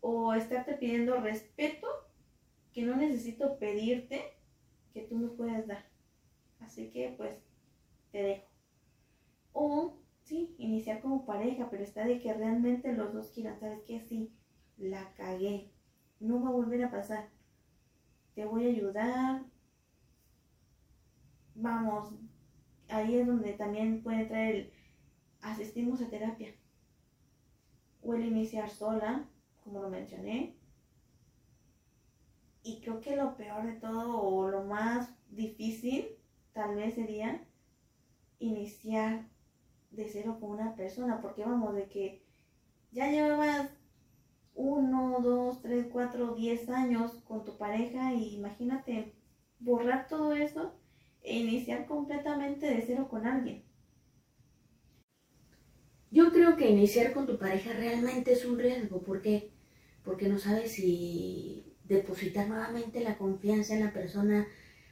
o 0.00 0.34
estarte 0.34 0.74
pidiendo 0.74 1.20
respeto 1.20 1.86
que 2.72 2.82
no 2.82 2.96
necesito 2.96 3.58
pedirte 3.58 4.34
que 4.92 5.02
tú 5.02 5.16
me 5.16 5.28
puedes 5.28 5.66
dar. 5.66 5.84
Así 6.60 6.90
que 6.90 7.14
pues 7.16 7.38
te 8.10 8.22
dejo. 8.22 8.46
O 9.52 10.03
sí, 10.24 10.54
iniciar 10.58 11.00
como 11.00 11.24
pareja, 11.24 11.68
pero 11.70 11.82
está 11.82 12.04
de 12.04 12.20
que 12.20 12.34
realmente 12.34 12.92
los 12.92 13.12
dos 13.12 13.30
quieran, 13.30 13.58
¿sabes 13.60 13.82
qué? 13.86 14.00
Sí, 14.00 14.32
la 14.76 15.12
cagué, 15.14 15.70
no 16.20 16.42
va 16.42 16.48
a 16.48 16.52
volver 16.52 16.84
a 16.84 16.90
pasar, 16.90 17.28
te 18.34 18.44
voy 18.44 18.66
a 18.66 18.70
ayudar, 18.70 19.44
vamos, 21.54 22.12
ahí 22.88 23.16
es 23.16 23.26
donde 23.26 23.52
también 23.52 24.02
puede 24.02 24.22
entrar 24.22 24.42
el 24.42 24.72
asistimos 25.44 26.00
a 26.00 26.08
terapia. 26.08 26.54
O 28.02 28.14
el 28.14 28.24
iniciar 28.24 28.68
sola, 28.68 29.28
como 29.62 29.80
lo 29.80 29.88
mencioné. 29.88 30.56
Y 32.62 32.80
creo 32.80 33.00
que 33.00 33.16
lo 33.16 33.36
peor 33.36 33.66
de 33.66 33.74
todo 33.74 34.22
o 34.22 34.48
lo 34.48 34.64
más 34.64 35.14
difícil 35.28 36.08
tal 36.52 36.76
vez 36.76 36.94
sería 36.94 37.46
iniciar 38.38 39.26
de 39.96 40.08
cero 40.08 40.38
con 40.40 40.50
una 40.50 40.74
persona, 40.74 41.20
porque 41.20 41.44
vamos, 41.44 41.74
de 41.74 41.88
que 41.88 42.22
ya 42.90 43.10
llevabas 43.10 43.70
uno, 44.54 45.18
dos, 45.20 45.60
tres, 45.62 45.86
cuatro, 45.90 46.34
diez 46.34 46.68
años 46.68 47.12
con 47.24 47.44
tu 47.44 47.56
pareja 47.56 48.14
y 48.14 48.34
imagínate 48.34 49.12
borrar 49.58 50.06
todo 50.06 50.34
eso 50.34 50.74
e 51.22 51.38
iniciar 51.38 51.86
completamente 51.86 52.66
de 52.66 52.82
cero 52.82 53.08
con 53.08 53.26
alguien. 53.26 53.64
Yo 56.10 56.32
creo 56.32 56.56
que 56.56 56.70
iniciar 56.70 57.12
con 57.12 57.26
tu 57.26 57.38
pareja 57.38 57.72
realmente 57.72 58.32
es 58.32 58.44
un 58.44 58.58
riesgo, 58.58 59.02
porque 59.02 59.54
porque 60.04 60.28
no 60.28 60.38
sabes 60.38 60.72
si 60.72 61.76
depositar 61.84 62.46
nuevamente 62.46 63.00
la 63.00 63.16
confianza 63.16 63.74
en 63.74 63.84
la 63.84 63.92
persona 63.92 64.46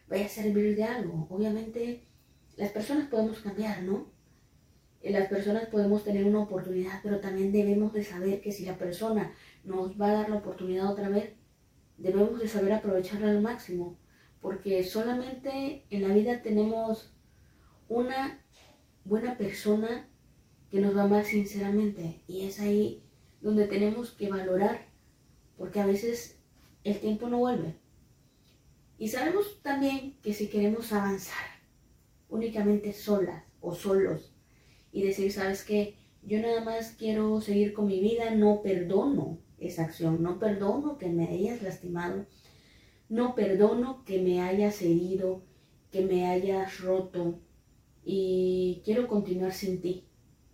vaya 0.08 0.26
a 0.26 0.30
servir 0.30 0.74
de 0.74 0.84
algo. 0.84 1.26
Obviamente 1.30 2.08
las 2.56 2.70
personas 2.70 3.08
podemos 3.08 3.40
cambiar, 3.40 3.82
¿no? 3.82 4.11
Las 5.10 5.28
personas 5.28 5.66
podemos 5.66 6.04
tener 6.04 6.24
una 6.24 6.40
oportunidad, 6.40 7.00
pero 7.02 7.20
también 7.20 7.50
debemos 7.50 7.92
de 7.92 8.04
saber 8.04 8.40
que 8.40 8.52
si 8.52 8.64
la 8.64 8.78
persona 8.78 9.32
nos 9.64 10.00
va 10.00 10.10
a 10.10 10.14
dar 10.14 10.30
la 10.30 10.36
oportunidad 10.36 10.90
otra 10.90 11.08
vez, 11.08 11.34
debemos 11.96 12.38
de 12.40 12.48
saber 12.48 12.72
aprovecharla 12.72 13.30
al 13.30 13.42
máximo, 13.42 13.98
porque 14.40 14.84
solamente 14.84 15.84
en 15.90 16.06
la 16.06 16.14
vida 16.14 16.42
tenemos 16.42 17.12
una 17.88 18.42
buena 19.04 19.36
persona 19.36 20.08
que 20.70 20.80
nos 20.80 20.96
va 20.96 21.06
más 21.06 21.26
sinceramente 21.26 22.22
y 22.26 22.46
es 22.46 22.60
ahí 22.60 23.02
donde 23.40 23.66
tenemos 23.66 24.12
que 24.12 24.30
valorar, 24.30 24.86
porque 25.56 25.80
a 25.80 25.86
veces 25.86 26.40
el 26.84 26.98
tiempo 27.00 27.28
no 27.28 27.38
vuelve. 27.38 27.76
Y 28.98 29.08
sabemos 29.08 29.60
también 29.62 30.16
que 30.22 30.32
si 30.32 30.48
queremos 30.48 30.92
avanzar 30.92 31.44
únicamente 32.28 32.92
solas 32.92 33.44
o 33.60 33.74
solos, 33.74 34.31
y 34.92 35.02
decir, 35.02 35.32
sabes 35.32 35.64
qué, 35.64 35.96
yo 36.22 36.38
nada 36.40 36.62
más 36.62 36.92
quiero 36.92 37.40
seguir 37.40 37.72
con 37.72 37.86
mi 37.86 38.00
vida, 38.00 38.30
no 38.30 38.62
perdono 38.62 39.38
esa 39.58 39.84
acción, 39.84 40.22
no 40.22 40.38
perdono 40.38 40.98
que 40.98 41.08
me 41.08 41.28
hayas 41.28 41.62
lastimado, 41.62 42.26
no 43.08 43.34
perdono 43.34 44.04
que 44.04 44.20
me 44.20 44.40
hayas 44.40 44.80
herido, 44.82 45.42
que 45.90 46.04
me 46.04 46.26
hayas 46.26 46.80
roto 46.80 47.40
y 48.04 48.82
quiero 48.84 49.08
continuar 49.08 49.52
sin 49.52 49.80
ti, 49.80 50.06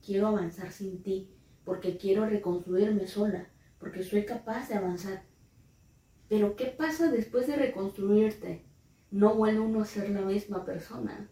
quiero 0.04 0.28
avanzar 0.28 0.72
sin 0.72 1.02
ti, 1.02 1.30
porque 1.64 1.96
quiero 1.96 2.26
reconstruirme 2.26 3.06
sola, 3.06 3.50
porque 3.78 4.02
soy 4.02 4.24
capaz 4.24 4.68
de 4.68 4.76
avanzar. 4.76 5.24
Pero 6.28 6.56
¿qué 6.56 6.66
pasa 6.66 7.10
después 7.10 7.46
de 7.46 7.56
reconstruirte? 7.56 8.64
No 9.10 9.34
vuelve 9.34 9.60
uno 9.60 9.82
a 9.82 9.86
ser 9.86 10.10
la 10.10 10.20
misma 10.22 10.64
persona. 10.64 11.30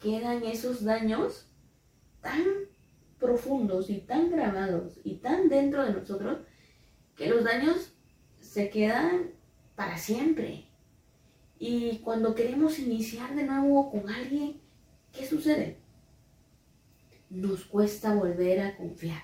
Quedan 0.00 0.44
esos 0.44 0.84
daños 0.84 1.48
tan 2.24 2.44
profundos 3.20 3.88
y 3.90 3.98
tan 3.98 4.30
grabados 4.30 4.98
y 5.04 5.16
tan 5.16 5.48
dentro 5.48 5.84
de 5.84 5.92
nosotros 5.92 6.38
que 7.14 7.28
los 7.28 7.44
daños 7.44 7.92
se 8.40 8.70
quedan 8.70 9.30
para 9.76 9.98
siempre. 9.98 10.64
Y 11.58 11.98
cuando 11.98 12.34
queremos 12.34 12.80
iniciar 12.80 13.36
de 13.36 13.44
nuevo 13.44 13.92
con 13.92 14.10
alguien, 14.10 14.60
¿qué 15.12 15.24
sucede? 15.24 15.78
Nos 17.30 17.64
cuesta 17.64 18.14
volver 18.14 18.60
a 18.60 18.76
confiar, 18.76 19.22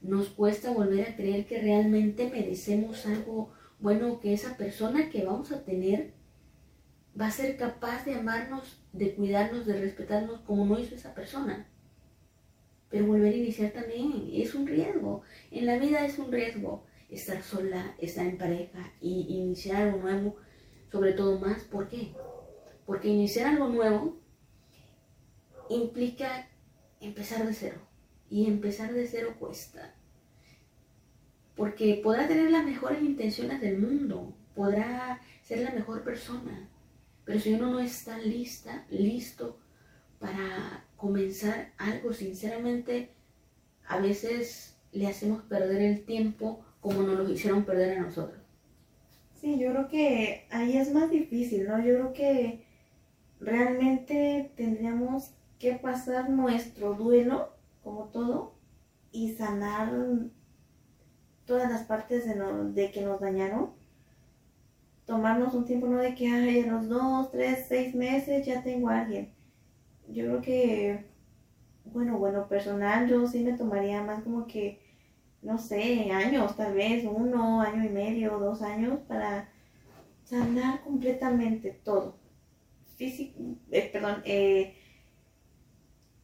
nos 0.00 0.28
cuesta 0.28 0.70
volver 0.70 1.08
a 1.08 1.16
creer 1.16 1.46
que 1.46 1.60
realmente 1.60 2.30
merecemos 2.30 3.04
algo 3.06 3.52
bueno, 3.80 4.20
que 4.20 4.32
esa 4.32 4.56
persona 4.56 5.10
que 5.10 5.24
vamos 5.24 5.52
a 5.52 5.64
tener 5.64 6.14
va 7.20 7.26
a 7.26 7.30
ser 7.30 7.56
capaz 7.56 8.04
de 8.04 8.14
amarnos, 8.14 8.80
de 8.92 9.14
cuidarnos, 9.14 9.66
de 9.66 9.78
respetarnos 9.78 10.40
como 10.40 10.64
no 10.64 10.78
hizo 10.78 10.94
esa 10.94 11.14
persona. 11.14 11.66
Pero 12.94 13.06
volver 13.08 13.34
a 13.34 13.36
iniciar 13.36 13.72
también 13.72 14.30
es 14.32 14.54
un 14.54 14.68
riesgo. 14.68 15.22
En 15.50 15.66
la 15.66 15.78
vida 15.78 16.06
es 16.06 16.16
un 16.16 16.30
riesgo 16.30 16.86
estar 17.10 17.42
sola, 17.42 17.96
estar 17.98 18.24
en 18.24 18.38
pareja 18.38 18.92
y 19.00 19.26
iniciar 19.30 19.82
algo 19.82 19.98
nuevo, 19.98 20.36
sobre 20.92 21.12
todo 21.12 21.40
más. 21.40 21.64
¿Por 21.64 21.88
qué? 21.88 22.14
Porque 22.86 23.08
iniciar 23.08 23.48
algo 23.48 23.66
nuevo 23.66 24.16
implica 25.68 26.48
empezar 27.00 27.44
de 27.44 27.52
cero. 27.52 27.80
Y 28.30 28.46
empezar 28.46 28.94
de 28.94 29.08
cero 29.08 29.34
cuesta. 29.40 29.96
Porque 31.56 32.00
podrá 32.00 32.28
tener 32.28 32.48
las 32.52 32.64
mejores 32.64 33.02
intenciones 33.02 33.60
del 33.60 33.76
mundo, 33.78 34.36
podrá 34.54 35.20
ser 35.42 35.62
la 35.62 35.72
mejor 35.72 36.04
persona, 36.04 36.70
pero 37.24 37.40
si 37.40 37.54
uno 37.54 37.72
no 37.72 37.80
está 37.80 38.18
lista, 38.18 38.86
listo 38.88 39.58
para 40.20 40.83
comenzar 40.96 41.72
algo, 41.78 42.12
sinceramente, 42.12 43.10
a 43.86 43.98
veces 43.98 44.76
le 44.92 45.06
hacemos 45.06 45.42
perder 45.42 45.82
el 45.82 46.04
tiempo 46.04 46.64
como 46.80 47.02
nos 47.02 47.18
lo 47.18 47.30
hicieron 47.30 47.64
perder 47.64 47.98
a 47.98 48.02
nosotros. 48.02 48.40
Sí, 49.40 49.58
yo 49.58 49.70
creo 49.70 49.88
que 49.88 50.46
ahí 50.50 50.76
es 50.76 50.92
más 50.92 51.10
difícil, 51.10 51.66
¿no? 51.66 51.78
Yo 51.78 51.94
creo 51.94 52.12
que 52.12 52.64
realmente 53.40 54.52
tendríamos 54.56 55.34
que 55.58 55.74
pasar 55.74 56.30
nuestro 56.30 56.94
duelo, 56.94 57.52
como 57.82 58.04
todo, 58.06 58.54
y 59.12 59.34
sanar 59.34 59.92
todas 61.46 61.70
las 61.70 61.82
partes 61.84 62.26
de, 62.26 62.34
de 62.72 62.90
que 62.90 63.02
nos 63.02 63.20
dañaron. 63.20 63.72
Tomarnos 65.06 65.52
un 65.52 65.66
tiempo, 65.66 65.86
no 65.86 65.98
de 65.98 66.14
que 66.14 66.28
ay, 66.28 66.60
en 66.60 66.72
los 66.72 66.88
dos, 66.88 67.30
tres, 67.30 67.66
seis 67.68 67.94
meses 67.94 68.46
ya 68.46 68.62
tengo 68.62 68.88
a 68.88 69.00
alguien. 69.00 69.34
Yo 70.08 70.24
creo 70.24 70.40
que, 70.42 71.04
bueno, 71.84 72.18
bueno, 72.18 72.48
personal, 72.48 73.08
yo 73.08 73.26
sí 73.26 73.40
me 73.40 73.56
tomaría 73.56 74.02
más 74.02 74.22
como 74.22 74.46
que, 74.46 74.80
no 75.42 75.58
sé, 75.58 76.10
años, 76.10 76.56
tal 76.56 76.74
vez, 76.74 77.04
uno, 77.04 77.60
año 77.60 77.84
y 77.84 77.88
medio, 77.88 78.38
dos 78.38 78.62
años, 78.62 79.00
para 79.08 79.48
sanar 80.24 80.82
completamente 80.82 81.70
todo. 81.70 82.16
Físico, 82.96 83.38
eh, 83.70 83.90
perdón, 83.92 84.22
eh, 84.24 84.76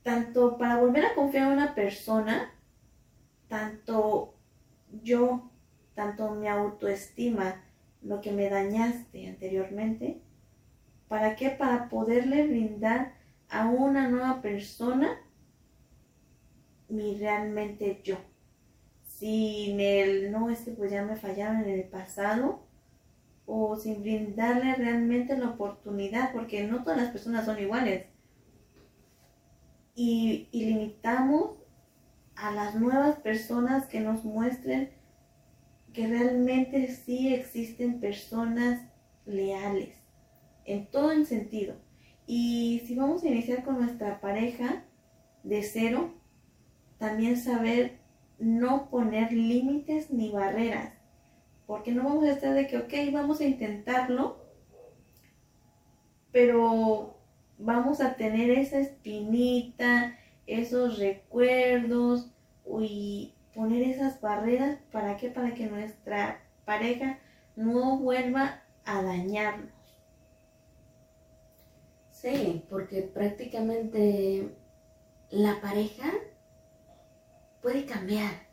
tanto 0.03 0.57
para 0.57 0.77
volver 0.79 1.05
a 1.05 1.15
confiar 1.15 1.49
en 1.49 1.59
una 1.59 1.75
persona, 1.75 2.53
tanto 3.49 4.35
yo, 5.03 5.51
tanto 5.95 6.31
mi 6.31 6.49
autoestima, 6.49 7.63
lo 8.03 8.21
que 8.21 8.33
me 8.33 8.49
dañaste 8.49 9.29
anteriormente, 9.29 10.23
¿para 11.09 11.37
qué? 11.37 11.51
Para 11.51 11.89
poderle 11.89 12.47
brindar 12.47 13.20
a 13.51 13.67
una 13.67 14.09
nueva 14.09 14.41
persona 14.41 15.19
mi 16.91 17.17
realmente 17.19 18.01
yo. 18.05 18.17
Sin 19.03 19.81
el, 19.81 20.33
no, 20.33 20.51
es 20.51 20.61
que 20.61 20.73
pues 20.73 20.91
ya 20.91 21.05
me 21.05 21.17
fallaron 21.17 21.63
en 21.63 21.71
el 21.71 21.85
pasado, 21.85 22.67
o 23.47 23.77
sin 23.77 24.03
brindarle 24.03 24.75
realmente 24.75 25.37
la 25.37 25.51
oportunidad, 25.51 26.33
porque 26.33 26.67
no 26.67 26.83
todas 26.83 26.99
las 26.99 27.11
personas 27.11 27.45
son 27.45 27.59
iguales. 27.59 28.07
Y, 29.95 30.49
y 30.53 30.65
limitamos 30.67 31.59
a 32.37 32.53
las 32.53 32.75
nuevas 32.75 33.17
personas 33.17 33.87
que 33.87 34.01
nos 34.01 34.25
muestren 34.25 34.91
que 35.93 36.07
realmente 36.07 36.87
sí 36.89 37.35
existen 37.35 38.01
personas 38.01 38.81
leales, 39.27 39.97
en 40.65 40.87
todo 40.87 41.11
el 41.11 41.27
sentido. 41.27 41.75
Y 42.33 42.85
si 42.87 42.95
vamos 42.95 43.25
a 43.25 43.29
iniciar 43.29 43.65
con 43.65 43.81
nuestra 43.81 44.21
pareja 44.21 44.85
de 45.43 45.65
cero, 45.65 46.15
también 46.97 47.37
saber 47.37 47.99
no 48.39 48.89
poner 48.89 49.33
límites 49.33 50.13
ni 50.13 50.31
barreras, 50.31 50.93
porque 51.67 51.91
no 51.91 52.05
vamos 52.05 52.23
a 52.23 52.31
estar 52.31 52.55
de 52.55 52.69
que, 52.69 52.79
ok, 52.79 53.13
vamos 53.13 53.41
a 53.41 53.47
intentarlo, 53.47 54.45
pero 56.31 57.19
vamos 57.59 58.01
a 58.01 58.15
tener 58.15 58.51
esa 58.51 58.79
espinita, 58.79 60.17
esos 60.47 61.01
recuerdos 61.01 62.31
y 62.81 63.35
poner 63.57 63.83
esas 63.83 64.21
barreras, 64.21 64.79
¿para 64.93 65.17
qué? 65.17 65.31
Para 65.31 65.53
que 65.55 65.67
nuestra 65.67 66.41
pareja 66.65 67.19
no 67.57 67.99
vuelva 67.99 68.63
a 68.85 69.03
dañarnos. 69.03 69.80
Sí, 72.21 72.67
porque 72.69 73.01
prácticamente 73.01 74.51
la 75.31 75.59
pareja 75.63 76.13
puede 77.63 77.87
cambiar, 77.87 78.47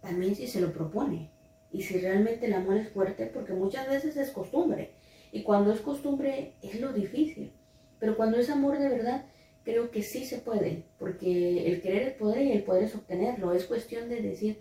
también 0.00 0.36
si 0.36 0.46
se 0.46 0.60
lo 0.60 0.72
propone 0.72 1.30
y 1.72 1.82
si 1.82 1.98
realmente 1.98 2.46
el 2.46 2.52
amor 2.52 2.76
es 2.76 2.90
fuerte, 2.90 3.26
porque 3.26 3.54
muchas 3.54 3.88
veces 3.88 4.16
es 4.16 4.30
costumbre 4.30 4.92
y 5.32 5.42
cuando 5.42 5.72
es 5.72 5.80
costumbre 5.80 6.52
es 6.62 6.80
lo 6.80 6.92
difícil, 6.92 7.50
pero 7.98 8.16
cuando 8.16 8.36
es 8.38 8.48
amor 8.48 8.78
de 8.78 8.88
verdad, 8.88 9.24
creo 9.64 9.90
que 9.90 10.04
sí 10.04 10.24
se 10.24 10.38
puede, 10.38 10.84
porque 11.00 11.66
el 11.66 11.82
querer 11.82 12.02
es 12.02 12.14
poder 12.14 12.42
y 12.42 12.52
el 12.52 12.62
poder 12.62 12.84
es 12.84 12.94
obtenerlo. 12.94 13.52
Es 13.52 13.64
cuestión 13.64 14.08
de 14.08 14.22
decir, 14.22 14.60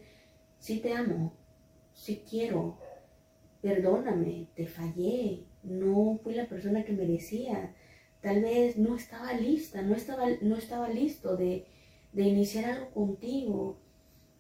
sí 0.58 0.80
te 0.80 0.94
amo, 0.94 1.34
sí 1.94 2.24
quiero, 2.28 2.80
perdóname, 3.62 4.48
te 4.56 4.66
fallé, 4.66 5.44
no 5.62 6.20
fui 6.24 6.34
la 6.34 6.48
persona 6.48 6.84
que 6.84 6.94
merecía, 6.94 7.76
tal 8.24 8.42
vez 8.42 8.78
no 8.78 8.96
estaba 8.96 9.34
lista, 9.34 9.82
no 9.82 9.96
estaba, 9.96 10.26
no 10.42 10.56
estaba 10.56 10.88
listo 10.88 11.36
de, 11.36 11.68
de 12.14 12.24
iniciar 12.24 12.66
algo 12.66 12.90
contigo 12.92 13.78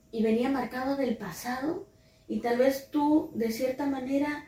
y 0.09 0.23
venía 0.23 0.49
marcado 0.49 0.95
del 0.95 1.17
pasado 1.17 1.85
y 2.29 2.39
tal 2.39 2.59
vez 2.59 2.89
tú 2.91 3.31
de 3.35 3.51
cierta 3.51 3.85
manera 3.85 4.47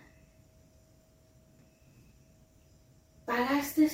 pagaste 3.25 3.89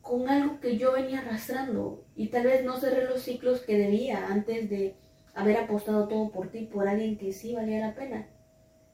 con 0.00 0.28
algo 0.28 0.60
que 0.60 0.78
yo 0.78 0.92
venía 0.92 1.18
arrastrando 1.18 2.06
y 2.14 2.28
tal 2.28 2.44
vez 2.44 2.64
no 2.64 2.78
cerré 2.78 3.04
los 3.04 3.22
ciclos 3.22 3.62
que 3.62 3.76
debía 3.76 4.28
antes 4.28 4.70
de 4.70 4.96
haber 5.34 5.56
apostado 5.56 6.06
todo 6.06 6.30
por 6.30 6.52
ti, 6.52 6.66
por 6.66 6.86
alguien 6.86 7.18
que 7.18 7.32
sí 7.32 7.52
valía 7.54 7.80
la 7.80 7.96
pena. 7.96 8.28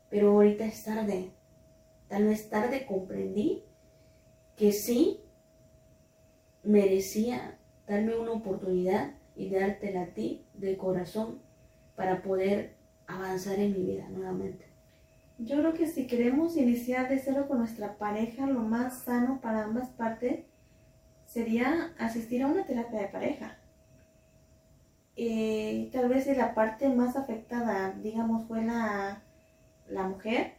Pero 0.09 0.31
ahorita 0.31 0.65
es 0.65 0.83
tarde. 0.83 1.31
Tal 2.09 2.25
vez 2.25 2.49
tarde 2.49 2.87
comprendí 2.87 3.65
que 4.57 4.73
sí 4.73 5.22
merecía 6.63 7.59
darme 7.87 8.17
una 8.17 8.33
oportunidad 8.33 9.15
y 9.35 9.51
dártela 9.51 10.03
a 10.03 10.07
ti 10.07 10.45
de 10.55 10.77
corazón 10.77 11.41
para 11.97 12.23
poder 12.23 12.75
avanzar 13.07 13.59
en 13.59 13.73
mi 13.73 13.85
vida 13.85 14.09
nuevamente. 14.09 14.67
Yo 15.39 15.59
creo 15.59 15.75
que 15.75 15.87
si 15.87 16.07
queremos 16.07 16.57
iniciar 16.57 17.09
de 17.09 17.19
cero 17.19 17.47
con 17.49 17.59
nuestra 17.59 17.99
pareja, 17.99 18.47
lo 18.47 18.61
más 18.61 19.03
sano 19.03 19.41
para 19.41 19.65
ambas 19.65 19.89
partes 19.91 20.45
sería 21.27 21.93
asistir 21.99 22.43
a 22.43 22.47
una 22.47 22.65
terapia 22.65 23.01
de 23.01 23.09
pareja. 23.09 23.59
Eh, 25.17 25.91
tal 25.93 26.09
vez 26.09 26.27
la 26.37 26.55
parte 26.55 26.89
más 26.89 27.17
afectada, 27.17 27.93
digamos, 27.93 28.47
fue 28.47 28.63
la, 28.63 29.23
la 29.89 30.05
mujer, 30.05 30.55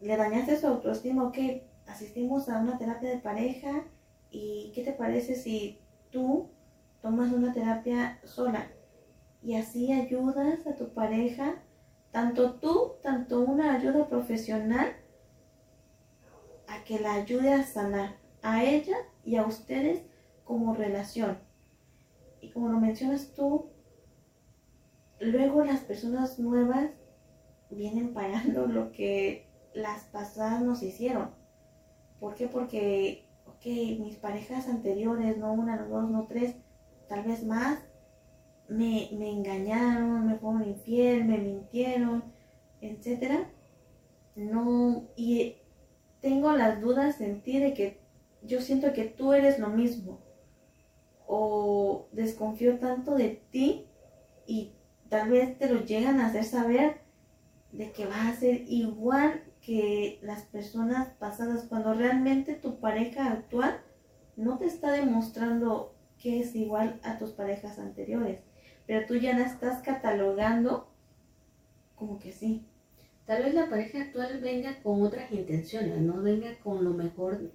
le 0.00 0.16
dañaste 0.16 0.56
su 0.56 0.66
autoestima, 0.66 1.24
ok, 1.24 1.38
asistimos 1.88 2.48
a 2.48 2.58
una 2.58 2.78
terapia 2.78 3.10
de 3.10 3.18
pareja 3.18 3.84
y 4.30 4.72
¿qué 4.74 4.84
te 4.84 4.92
parece 4.92 5.34
si 5.34 5.80
tú 6.10 6.50
tomas 7.02 7.32
una 7.32 7.52
terapia 7.52 8.20
sola? 8.24 8.70
Y 9.42 9.56
así 9.56 9.92
ayudas 9.92 10.66
a 10.66 10.74
tu 10.74 10.92
pareja, 10.92 11.62
tanto 12.10 12.54
tú, 12.54 12.94
tanto 13.02 13.40
una 13.40 13.74
ayuda 13.74 14.08
profesional, 14.08 14.92
a 16.66 16.84
que 16.84 16.98
la 16.98 17.14
ayude 17.14 17.52
a 17.52 17.64
sanar 17.64 18.16
a 18.42 18.62
ella 18.64 18.96
y 19.24 19.36
a 19.36 19.46
ustedes 19.46 20.02
como 20.44 20.74
relación. 20.74 21.38
Y 22.40 22.50
como 22.50 22.68
lo 22.68 22.78
mencionas 22.78 23.32
tú, 23.34 23.70
luego 25.20 25.64
las 25.64 25.80
personas 25.80 26.38
nuevas 26.38 26.90
vienen 27.70 28.12
pagando 28.12 28.66
lo 28.66 28.92
que 28.92 29.48
las 29.74 30.04
pasadas 30.04 30.62
nos 30.62 30.82
hicieron. 30.82 31.37
¿Por 32.20 32.34
qué? 32.34 32.48
Porque, 32.48 33.26
ok, 33.46 33.64
mis 34.00 34.16
parejas 34.16 34.68
anteriores, 34.68 35.36
no 35.38 35.52
una, 35.52 35.76
no 35.76 35.88
dos, 35.88 36.10
no 36.10 36.26
tres, 36.26 36.56
tal 37.08 37.24
vez 37.24 37.44
más, 37.44 37.80
me, 38.68 39.08
me 39.12 39.30
engañaron, 39.30 40.26
me 40.26 40.36
fueron 40.36 40.68
infiel, 40.68 41.24
me 41.24 41.38
mintieron, 41.38 42.24
etc. 42.80 43.46
No, 44.36 45.08
y 45.16 45.56
tengo 46.20 46.52
las 46.52 46.80
dudas 46.80 47.20
en 47.20 47.42
ti 47.42 47.58
de 47.58 47.74
que 47.74 48.00
yo 48.42 48.60
siento 48.60 48.92
que 48.92 49.04
tú 49.04 49.32
eres 49.32 49.58
lo 49.58 49.68
mismo. 49.68 50.20
O 51.26 52.08
desconfío 52.12 52.78
tanto 52.78 53.14
de 53.14 53.42
ti 53.50 53.86
y 54.46 54.72
tal 55.08 55.30
vez 55.30 55.58
te 55.58 55.68
lo 55.68 55.84
llegan 55.84 56.20
a 56.20 56.26
hacer 56.26 56.44
saber 56.44 57.00
de 57.72 57.92
que 57.92 58.06
vas 58.06 58.26
a 58.26 58.40
ser 58.40 58.62
igual 58.66 59.42
que 59.68 60.18
las 60.22 60.44
personas 60.44 61.10
pasadas 61.18 61.66
cuando 61.68 61.92
realmente 61.92 62.54
tu 62.54 62.80
pareja 62.80 63.30
actual 63.30 63.78
no 64.34 64.56
te 64.56 64.64
está 64.64 64.92
demostrando 64.92 65.94
que 66.18 66.40
es 66.40 66.54
igual 66.54 66.98
a 67.02 67.18
tus 67.18 67.32
parejas 67.32 67.78
anteriores, 67.78 68.40
pero 68.86 69.06
tú 69.06 69.16
ya 69.16 69.36
la 69.36 69.44
estás 69.44 69.82
catalogando 69.82 70.88
como 71.96 72.18
que 72.18 72.32
sí. 72.32 72.64
Tal 73.26 73.42
vez 73.42 73.52
la 73.52 73.68
pareja 73.68 74.00
actual 74.00 74.40
venga 74.40 74.82
con 74.82 75.02
otras 75.02 75.30
intenciones, 75.32 76.00
no 76.00 76.22
venga 76.22 76.58
con 76.60 76.82
lo 76.82 76.94
mejor 76.94 77.52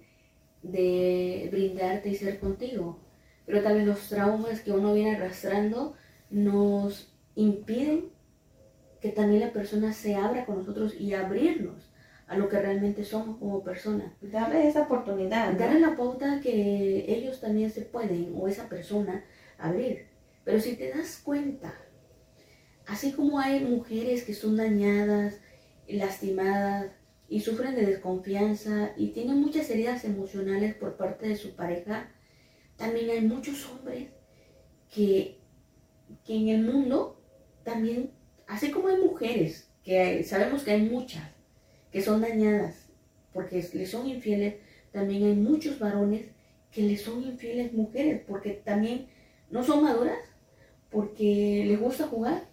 de 0.62 1.48
brindarte 1.50 2.10
y 2.10 2.14
ser 2.14 2.38
contigo. 2.38 3.00
Pero 3.44 3.60
tal 3.60 3.78
vez 3.78 3.86
los 3.88 4.08
traumas 4.08 4.60
que 4.60 4.70
uno 4.70 4.94
viene 4.94 5.16
arrastrando 5.16 5.96
nos 6.30 7.12
impiden 7.34 8.10
que 9.00 9.08
también 9.08 9.40
la 9.40 9.52
persona 9.52 9.92
se 9.92 10.14
abra 10.14 10.46
con 10.46 10.58
nosotros 10.58 10.94
y 10.94 11.14
abrirnos 11.14 11.90
a 12.26 12.36
lo 12.36 12.48
que 12.48 12.60
realmente 12.60 13.04
somos 13.04 13.38
como 13.38 13.62
personas. 13.62 14.12
Darle 14.20 14.66
esa 14.66 14.82
oportunidad. 14.82 15.52
Darle 15.54 15.80
la 15.80 15.96
pauta 15.96 16.40
que 16.40 17.04
ellos 17.08 17.40
también 17.40 17.70
se 17.70 17.82
pueden, 17.82 18.34
o 18.36 18.48
esa 18.48 18.68
persona, 18.68 19.24
abrir. 19.58 20.06
Pero 20.44 20.60
si 20.60 20.76
te 20.76 20.90
das 20.90 21.20
cuenta, 21.22 21.74
así 22.86 23.12
como 23.12 23.38
hay 23.38 23.60
mujeres 23.64 24.24
que 24.24 24.34
son 24.34 24.56
dañadas 24.56 25.40
lastimadas 25.88 26.90
y 27.28 27.40
sufren 27.40 27.74
de 27.74 27.86
desconfianza 27.86 28.92
y 28.96 29.08
tienen 29.08 29.40
muchas 29.40 29.68
heridas 29.70 30.04
emocionales 30.04 30.74
por 30.74 30.96
parte 30.96 31.28
de 31.28 31.36
su 31.36 31.54
pareja, 31.54 32.10
también 32.76 33.10
hay 33.10 33.20
muchos 33.22 33.68
hombres 33.70 34.08
que, 34.92 35.38
que 36.24 36.36
en 36.36 36.48
el 36.48 36.62
mundo 36.62 37.22
también, 37.62 38.10
así 38.46 38.70
como 38.70 38.88
hay 38.88 38.98
mujeres, 38.98 39.70
que 39.82 40.24
sabemos 40.24 40.62
que 40.62 40.72
hay 40.72 40.82
muchas 40.82 41.33
que 41.94 42.02
son 42.02 42.22
dañadas 42.22 42.88
porque 43.32 43.64
les 43.72 43.88
son 43.88 44.08
infieles, 44.08 44.56
también 44.90 45.22
hay 45.22 45.36
muchos 45.36 45.78
varones 45.78 46.22
que 46.72 46.82
les 46.82 47.02
son 47.02 47.22
infieles 47.22 47.72
mujeres 47.72 48.20
porque 48.26 48.50
también 48.50 49.06
no 49.48 49.62
son 49.62 49.84
maduras, 49.84 50.18
porque 50.90 51.62
les 51.64 51.78
gusta 51.78 52.08
jugar, 52.08 52.48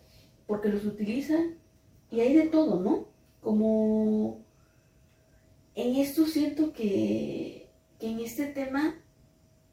porque 0.46 0.70
los 0.70 0.86
utilizan 0.86 1.56
y 2.12 2.20
hay 2.20 2.36
de 2.36 2.50
todo, 2.50 2.82
¿no? 2.82 3.08
Como 3.42 4.46
en 5.74 5.96
esto 5.96 6.28
siento 6.28 6.72
que, 6.72 7.68
que 8.00 8.12
en 8.12 8.20
este 8.20 8.46
tema 8.46 8.96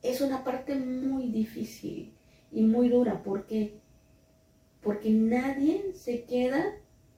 es 0.01 0.23
una 0.23 0.45
parte 0.45 0.77
muy 0.77 1.29
difícil 1.29 2.15
y 2.51 2.63
muy 2.63 2.89
dura 2.89 3.23
porque 3.23 3.75
porque 4.81 5.11
nadie 5.11 5.93
se 5.93 6.25
queda 6.25 6.65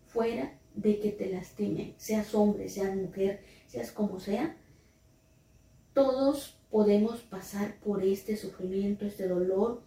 fuera 0.09 0.60
de 0.81 0.99
que 0.99 1.11
te 1.11 1.31
lastimen, 1.31 1.95
seas 1.97 2.35
hombre, 2.35 2.69
seas 2.69 2.95
mujer, 2.97 3.41
seas 3.67 3.91
como 3.93 4.21
sea. 4.21 4.57
Todos 5.93 6.59
podemos 6.71 7.21
pasar 7.21 7.77
por 7.81 8.03
este 8.03 8.37
sufrimiento, 8.37 9.05
este 9.05 9.29
dolor 9.29 9.83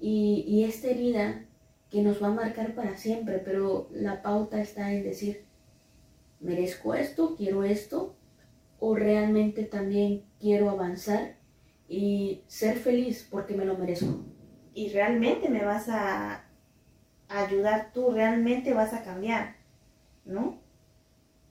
y, 0.00 0.44
y 0.46 0.64
esta 0.64 0.88
herida 0.88 1.46
que 1.90 2.02
nos 2.02 2.22
va 2.22 2.28
a 2.28 2.32
marcar 2.32 2.74
para 2.74 2.96
siempre, 2.96 3.38
pero 3.38 3.88
la 3.92 4.22
pauta 4.22 4.60
está 4.60 4.92
en 4.92 5.04
decir, 5.04 5.44
merezco 6.40 6.94
esto, 6.94 7.36
quiero 7.36 7.64
esto, 7.64 8.16
o 8.80 8.94
realmente 8.96 9.64
también 9.64 10.24
quiero 10.40 10.70
avanzar 10.70 11.36
y 11.88 12.42
ser 12.46 12.76
feliz 12.76 13.26
porque 13.30 13.54
me 13.54 13.64
lo 13.64 13.78
merezco. 13.78 14.24
Y 14.74 14.88
realmente 14.90 15.48
me 15.48 15.64
vas 15.64 15.88
a 15.88 16.44
ayudar 17.28 17.92
tú, 17.92 18.10
realmente 18.10 18.74
vas 18.74 18.92
a 18.92 19.02
cambiar, 19.02 19.56
¿no? 20.24 20.60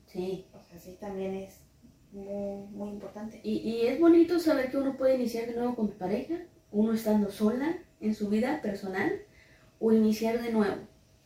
Sí. 0.08 0.46
O 0.54 0.62
sea, 0.64 0.80
sí 0.80 0.98
también 1.00 1.36
es 1.36 1.60
muy, 2.12 2.68
muy 2.72 2.90
importante. 2.90 3.40
Y, 3.44 3.58
y 3.60 3.88
es 3.88 4.00
bonito 4.00 4.40
saber 4.40 4.72
que 4.72 4.78
uno 4.78 4.98
puede 4.98 5.16
iniciar 5.16 5.48
de 5.48 5.56
nuevo 5.56 5.76
con 5.76 5.90
tu 5.90 5.98
pareja, 5.98 6.36
uno 6.72 6.94
estando 6.94 7.32
sola 7.32 7.78
en 8.00 8.16
su 8.16 8.30
vida 8.30 8.62
personal, 8.62 9.22
o 9.80 9.92
iniciar 9.92 10.42
de 10.42 10.52
nuevo. 10.52 10.78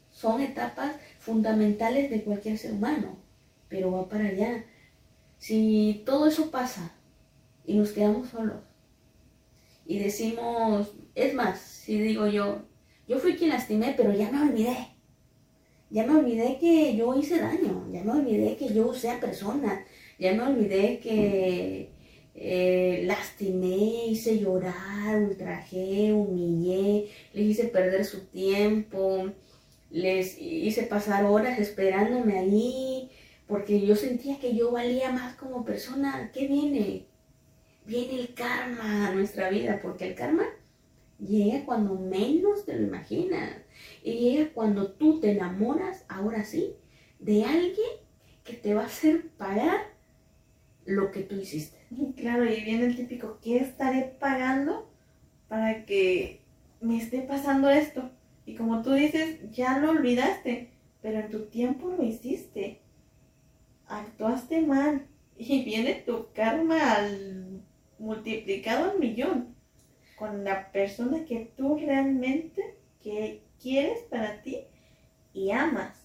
Son 0.09 0.41
etapas 0.41 0.95
fundamentales 1.19 2.09
de 2.09 2.23
cualquier 2.23 2.57
ser 2.57 2.73
humano, 2.73 3.17
pero 3.69 3.91
va 3.91 4.09
para 4.09 4.29
allá. 4.29 4.65
Si 5.37 6.01
todo 6.05 6.27
eso 6.27 6.49
pasa 6.49 6.91
y 7.65 7.77
nos 7.77 7.91
quedamos 7.91 8.29
solos 8.29 8.63
y 9.87 9.99
decimos, 9.99 10.91
es 11.15 11.33
más, 11.33 11.59
si 11.59 11.99
digo 11.99 12.27
yo, 12.27 12.63
yo 13.07 13.19
fui 13.19 13.35
quien 13.37 13.51
lastimé, 13.51 13.93
pero 13.95 14.11
ya 14.13 14.29
me 14.29 14.41
olvidé. 14.41 14.89
Ya 15.89 16.05
me 16.05 16.15
olvidé 16.15 16.57
que 16.59 16.95
yo 16.95 17.17
hice 17.17 17.39
daño, 17.39 17.87
ya 17.91 18.03
me 18.03 18.11
olvidé 18.11 18.57
que 18.57 18.73
yo 18.73 18.87
usé 18.89 19.09
a 19.09 19.19
persona, 19.21 19.85
ya 20.19 20.33
me 20.33 20.43
olvidé 20.43 20.99
que 20.99 21.91
eh, 22.35 23.03
lastimé, 23.05 24.07
hice 24.09 24.37
llorar, 24.37 25.21
ultrajé, 25.21 26.13
humillé, 26.13 27.09
les 27.33 27.45
hice 27.45 27.65
perder 27.65 28.03
su 28.05 28.25
tiempo, 28.25 29.31
les 29.89 30.37
hice 30.39 30.83
pasar 30.83 31.25
horas 31.25 31.59
esperándome 31.59 32.37
ahí, 32.37 33.09
porque 33.47 33.85
yo 33.85 33.95
sentía 33.95 34.39
que 34.39 34.55
yo 34.55 34.71
valía 34.71 35.11
más 35.11 35.35
como 35.35 35.63
persona. 35.63 36.31
¿Qué 36.33 36.47
viene? 36.47 37.05
Viene 37.85 38.19
el 38.19 38.33
karma 38.33 39.07
a 39.07 39.15
nuestra 39.15 39.49
vida, 39.49 39.79
porque 39.81 40.09
el 40.09 40.15
karma 40.15 40.43
llega 41.19 41.65
cuando 41.65 41.95
menos 41.95 42.65
te 42.65 42.75
lo 42.75 42.87
imaginas. 42.87 43.61
Y 44.03 44.13
llega 44.13 44.53
cuando 44.53 44.91
tú 44.91 45.19
te 45.19 45.31
enamoras, 45.31 46.05
ahora 46.07 46.43
sí, 46.43 46.75
de 47.19 47.43
alguien 47.43 47.89
que 48.43 48.53
te 48.53 48.73
va 48.73 48.83
a 48.83 48.87
hacer 48.87 49.29
pagar 49.37 49.93
lo 50.85 51.11
que 51.11 51.21
tú 51.21 51.35
hiciste. 51.35 51.77
Claro, 52.15 52.45
y 52.45 52.63
viene 52.63 52.85
el 52.85 52.95
típico, 52.95 53.39
¿qué 53.41 53.57
estaré 53.57 54.15
pagando 54.19 54.89
para 55.47 55.85
que 55.85 56.41
me 56.81 56.97
esté 56.97 57.21
pasando 57.21 57.69
esto? 57.69 58.09
Y 58.45 58.55
como 58.55 58.81
tú 58.81 58.93
dices, 58.93 59.39
ya 59.51 59.79
lo 59.79 59.91
olvidaste, 59.91 60.71
pero 61.01 61.19
en 61.19 61.29
tu 61.29 61.45
tiempo 61.47 61.89
lo 61.89 62.03
hiciste. 62.03 62.81
Actuaste 63.87 64.61
mal. 64.61 65.07
Y 65.37 65.63
viene 65.63 65.93
tu 66.05 66.27
karma 66.33 66.93
al 66.93 67.61
multiplicado 67.99 68.91
al 68.91 68.99
millón 68.99 69.56
con 70.17 70.43
la 70.43 70.71
persona 70.71 71.25
que 71.25 71.51
tú 71.55 71.77
realmente 71.77 72.75
que 73.01 73.43
quieres 73.61 73.99
para 74.09 74.41
ti 74.41 74.63
y 75.33 75.51
amas. 75.51 75.95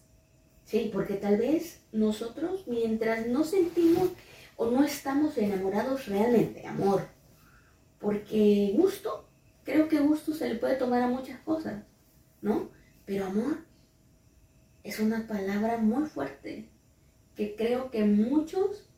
Sí, 0.64 0.90
porque 0.92 1.14
tal 1.14 1.38
vez 1.38 1.80
nosotros 1.92 2.66
mientras 2.68 3.26
no 3.26 3.42
sentimos 3.44 4.10
o 4.56 4.70
no 4.70 4.84
estamos 4.84 5.36
enamorados 5.38 6.06
realmente, 6.06 6.66
amor, 6.66 7.08
porque 7.98 8.72
gusto, 8.76 9.28
creo 9.64 9.88
que 9.88 9.98
gusto 9.98 10.34
se 10.34 10.48
le 10.48 10.56
puede 10.56 10.76
tomar 10.76 11.02
a 11.02 11.08
muchas 11.08 11.40
cosas, 11.40 11.82
¿no? 12.42 12.70
Pero 13.04 13.26
amor 13.26 13.58
es 14.84 15.00
una 15.00 15.26
palabra 15.26 15.78
muy 15.78 16.06
fuerte 16.08 16.68
que 17.34 17.56
creo 17.56 17.90
que 17.90 18.04
muchos 18.04 18.88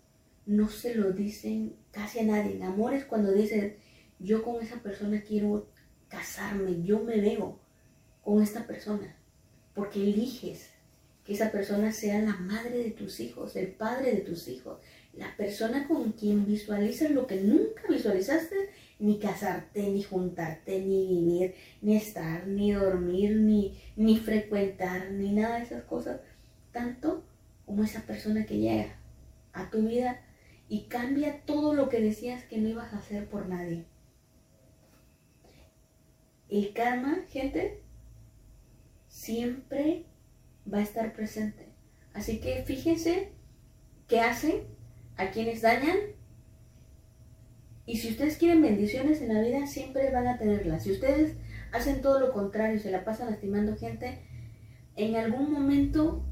no 0.47 0.69
se 0.69 0.95
lo 0.95 1.13
dicen 1.13 1.77
casi 1.91 2.21
a 2.21 2.25
nadie. 2.25 2.63
Amor 2.63 2.95
es 2.95 3.05
cuando 3.05 3.33
dicen, 3.33 3.77
yo 4.19 4.43
con 4.43 4.63
esa 4.63 4.77
persona 4.77 5.23
quiero 5.23 5.67
casarme, 6.09 6.83
yo 6.83 7.01
me 7.01 7.21
veo 7.21 7.59
con 8.23 8.43
esta 8.43 8.67
persona, 8.67 9.17
porque 9.75 10.03
eliges 10.03 10.71
que 11.25 11.33
esa 11.33 11.51
persona 11.51 11.93
sea 11.93 12.21
la 12.21 12.37
madre 12.37 12.79
de 12.79 12.91
tus 12.91 13.21
hijos, 13.21 13.57
el 13.57 13.69
padre 13.69 14.13
de 14.13 14.21
tus 14.21 14.49
hijos, 14.49 14.79
la 15.15 15.35
persona 15.37 15.89
con 15.89 16.13
quien 16.13 16.45
visualizas 16.45 17.11
lo 17.11 17.27
que 17.27 17.41
nunca 17.41 17.83
visualizaste, 17.89 18.71
ni 18.99 19.19
casarte, 19.19 19.89
ni 19.89 20.03
juntarte, 20.03 20.81
ni 20.81 21.07
vivir, 21.07 21.55
ni 21.83 21.97
estar, 21.97 22.47
ni 22.47 22.73
dormir, 22.73 23.37
ni, 23.37 23.79
ni 23.97 24.19
frecuentar, 24.19 25.11
ni 25.11 25.33
nada 25.33 25.59
de 25.59 25.65
esas 25.65 25.85
cosas, 25.85 26.21
tanto 26.73 27.25
como 27.67 27.85
esa 27.85 28.03
persona 28.03 28.45
que 28.45 28.59
llega 28.59 28.97
a 29.53 29.71
tu 29.71 29.83
vida 29.89 30.21
y 30.69 30.83
cambia 30.85 31.41
todo 31.45 31.75
lo 31.75 31.89
que 31.89 32.01
decías 32.01 32.45
que 32.45 32.59
no 32.59 32.69
ibas 32.69 32.93
a 32.93 32.99
hacer 32.99 33.29
por 33.29 33.49
nadie. 33.49 33.85
El 36.55 36.73
karma, 36.73 37.25
gente, 37.31 37.83
siempre 39.09 40.07
va 40.73 40.79
a 40.79 40.83
estar 40.83 41.13
presente. 41.13 41.67
Así 42.13 42.41
que 42.41 42.63
fíjense 42.63 43.33
qué 44.07 44.21
hacen 44.21 44.63
a 45.17 45.33
quienes 45.33 45.63
dañan. 45.63 45.97
Y 47.87 47.97
si 47.97 48.11
ustedes 48.11 48.37
quieren 48.37 48.63
bendiciones 48.63 49.21
en 49.21 49.35
la 49.35 49.41
vida, 49.41 49.67
siempre 49.67 50.13
van 50.13 50.29
a 50.29 50.39
tenerlas. 50.39 50.85
Si 50.85 50.93
ustedes 50.93 51.35
hacen 51.73 52.01
todo 52.01 52.21
lo 52.21 52.33
contrario, 52.33 52.79
se 52.79 52.93
la 52.93 53.05
pasan 53.05 53.31
lastimando 53.31 53.77
gente, 53.77 54.21
en 54.95 55.17
algún 55.17 55.51
momento 55.51 56.25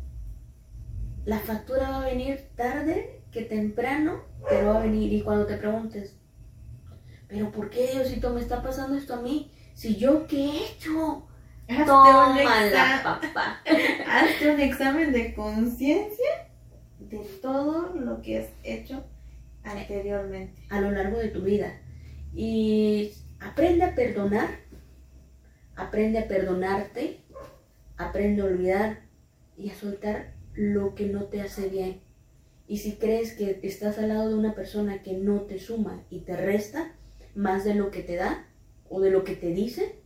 la 1.25 1.41
factura 1.41 1.91
va 1.91 2.05
a 2.05 2.07
venir 2.07 2.49
tarde 2.55 3.25
que 3.33 3.43
temprano, 3.43 4.23
pero 4.49 4.69
va 4.69 4.79
a 4.79 4.85
venir. 4.85 5.13
Y 5.13 5.23
cuando 5.23 5.47
te 5.47 5.57
preguntes, 5.57 6.17
¿pero 7.27 7.51
por 7.51 7.71
qué 7.71 7.91
Diosito 7.91 8.33
me 8.33 8.41
está 8.41 8.63
pasando 8.63 8.97
esto 8.97 9.15
a 9.15 9.21
mí? 9.21 9.51
Si 9.75 9.97
yo 9.97 10.27
qué 10.27 10.37
he 10.45 10.67
hecho. 10.73 11.27
Hazte 11.69 11.85
Toma 11.87 12.31
un, 12.31 12.37
la 12.37 12.43
exa- 12.71 13.03
papá. 13.03 13.61
hazte 14.09 14.51
un 14.55 14.61
examen 14.61 15.13
de 15.13 15.35
conciencia 15.35 16.49
de 16.99 17.19
todo 17.41 17.95
lo 17.95 18.21
que 18.21 18.39
has 18.41 18.49
hecho 18.63 19.05
anteriormente. 19.65 20.61
a 20.71 20.81
lo 20.81 20.91
largo 20.91 21.19
de 21.19 21.29
tu 21.29 21.41
vida. 21.43 21.73
Y 22.35 23.13
aprende 23.41 23.85
a 23.85 23.95
perdonar, 23.95 24.49
aprende 25.77 26.19
a 26.19 26.29
perdonarte, 26.29 27.21
aprende 27.97 28.43
a 28.43 28.47
olvidar 28.47 29.01
y 29.57 29.71
a 29.71 29.75
soltar 29.75 30.35
lo 30.55 30.95
que 30.95 31.07
no 31.07 31.25
te 31.25 31.41
hace 31.41 31.69
bien. 31.69 32.01
Y 32.67 32.79
si 32.79 32.97
crees 32.97 33.33
que 33.35 33.61
estás 33.63 33.99
al 33.99 34.09
lado 34.09 34.29
de 34.29 34.35
una 34.35 34.55
persona 34.55 35.03
que 35.03 35.15
no 35.15 35.43
te 35.43 35.59
suma 35.59 36.03
y 36.11 36.21
te 36.21 36.37
resta 36.37 36.93
más 37.35 37.65
de 37.65 37.75
lo 37.75 37.91
que 37.91 38.03
te 38.03 38.17
da 38.17 38.47
o 38.93 39.01
de 39.01 39.11
lo 39.11 39.25
que 39.25 39.35
te 39.37 39.49
dice, 39.55 39.97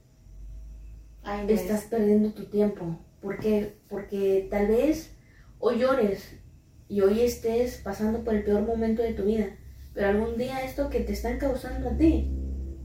Ay, 1.22 1.47
estás 1.51 1.82
es- 1.84 1.89
perdiendo 1.89 2.32
tu 2.32 2.45
tiempo. 2.47 2.99
¿Por 3.20 3.39
qué? 3.41 3.74
Porque 3.89 4.47
tal 4.51 4.68
vez 4.68 5.12
hoy 5.59 5.80
llores 5.80 6.39
y 6.89 7.01
hoy 7.01 7.20
estés 7.22 7.78
pasando 7.78 8.22
por 8.22 8.34
el 8.34 8.45
peor 8.45 8.62
momento 8.62 9.03
de 9.03 9.12
tu 9.14 9.24
vida, 9.24 9.47
pero 9.93 10.09
algún 10.09 10.37
día 10.39 10.61
esto 10.64 10.89
que 10.89 11.01
te 11.01 11.12
están 11.12 11.39
causando 11.39 11.91
a 11.91 11.97
ti 11.97 12.30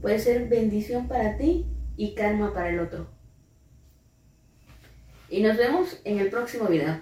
puede 0.00 0.18
ser 0.18 0.48
bendición 0.48 1.06
para 1.06 1.36
ti 1.36 1.66
y 1.96 2.14
karma 2.14 2.52
para 2.52 2.70
el 2.70 2.80
otro. 2.80 3.06
Y 5.30 5.42
nos 5.42 5.56
vemos 5.56 6.00
en 6.04 6.18
el 6.18 6.28
próximo 6.28 6.66
video. 6.66 6.96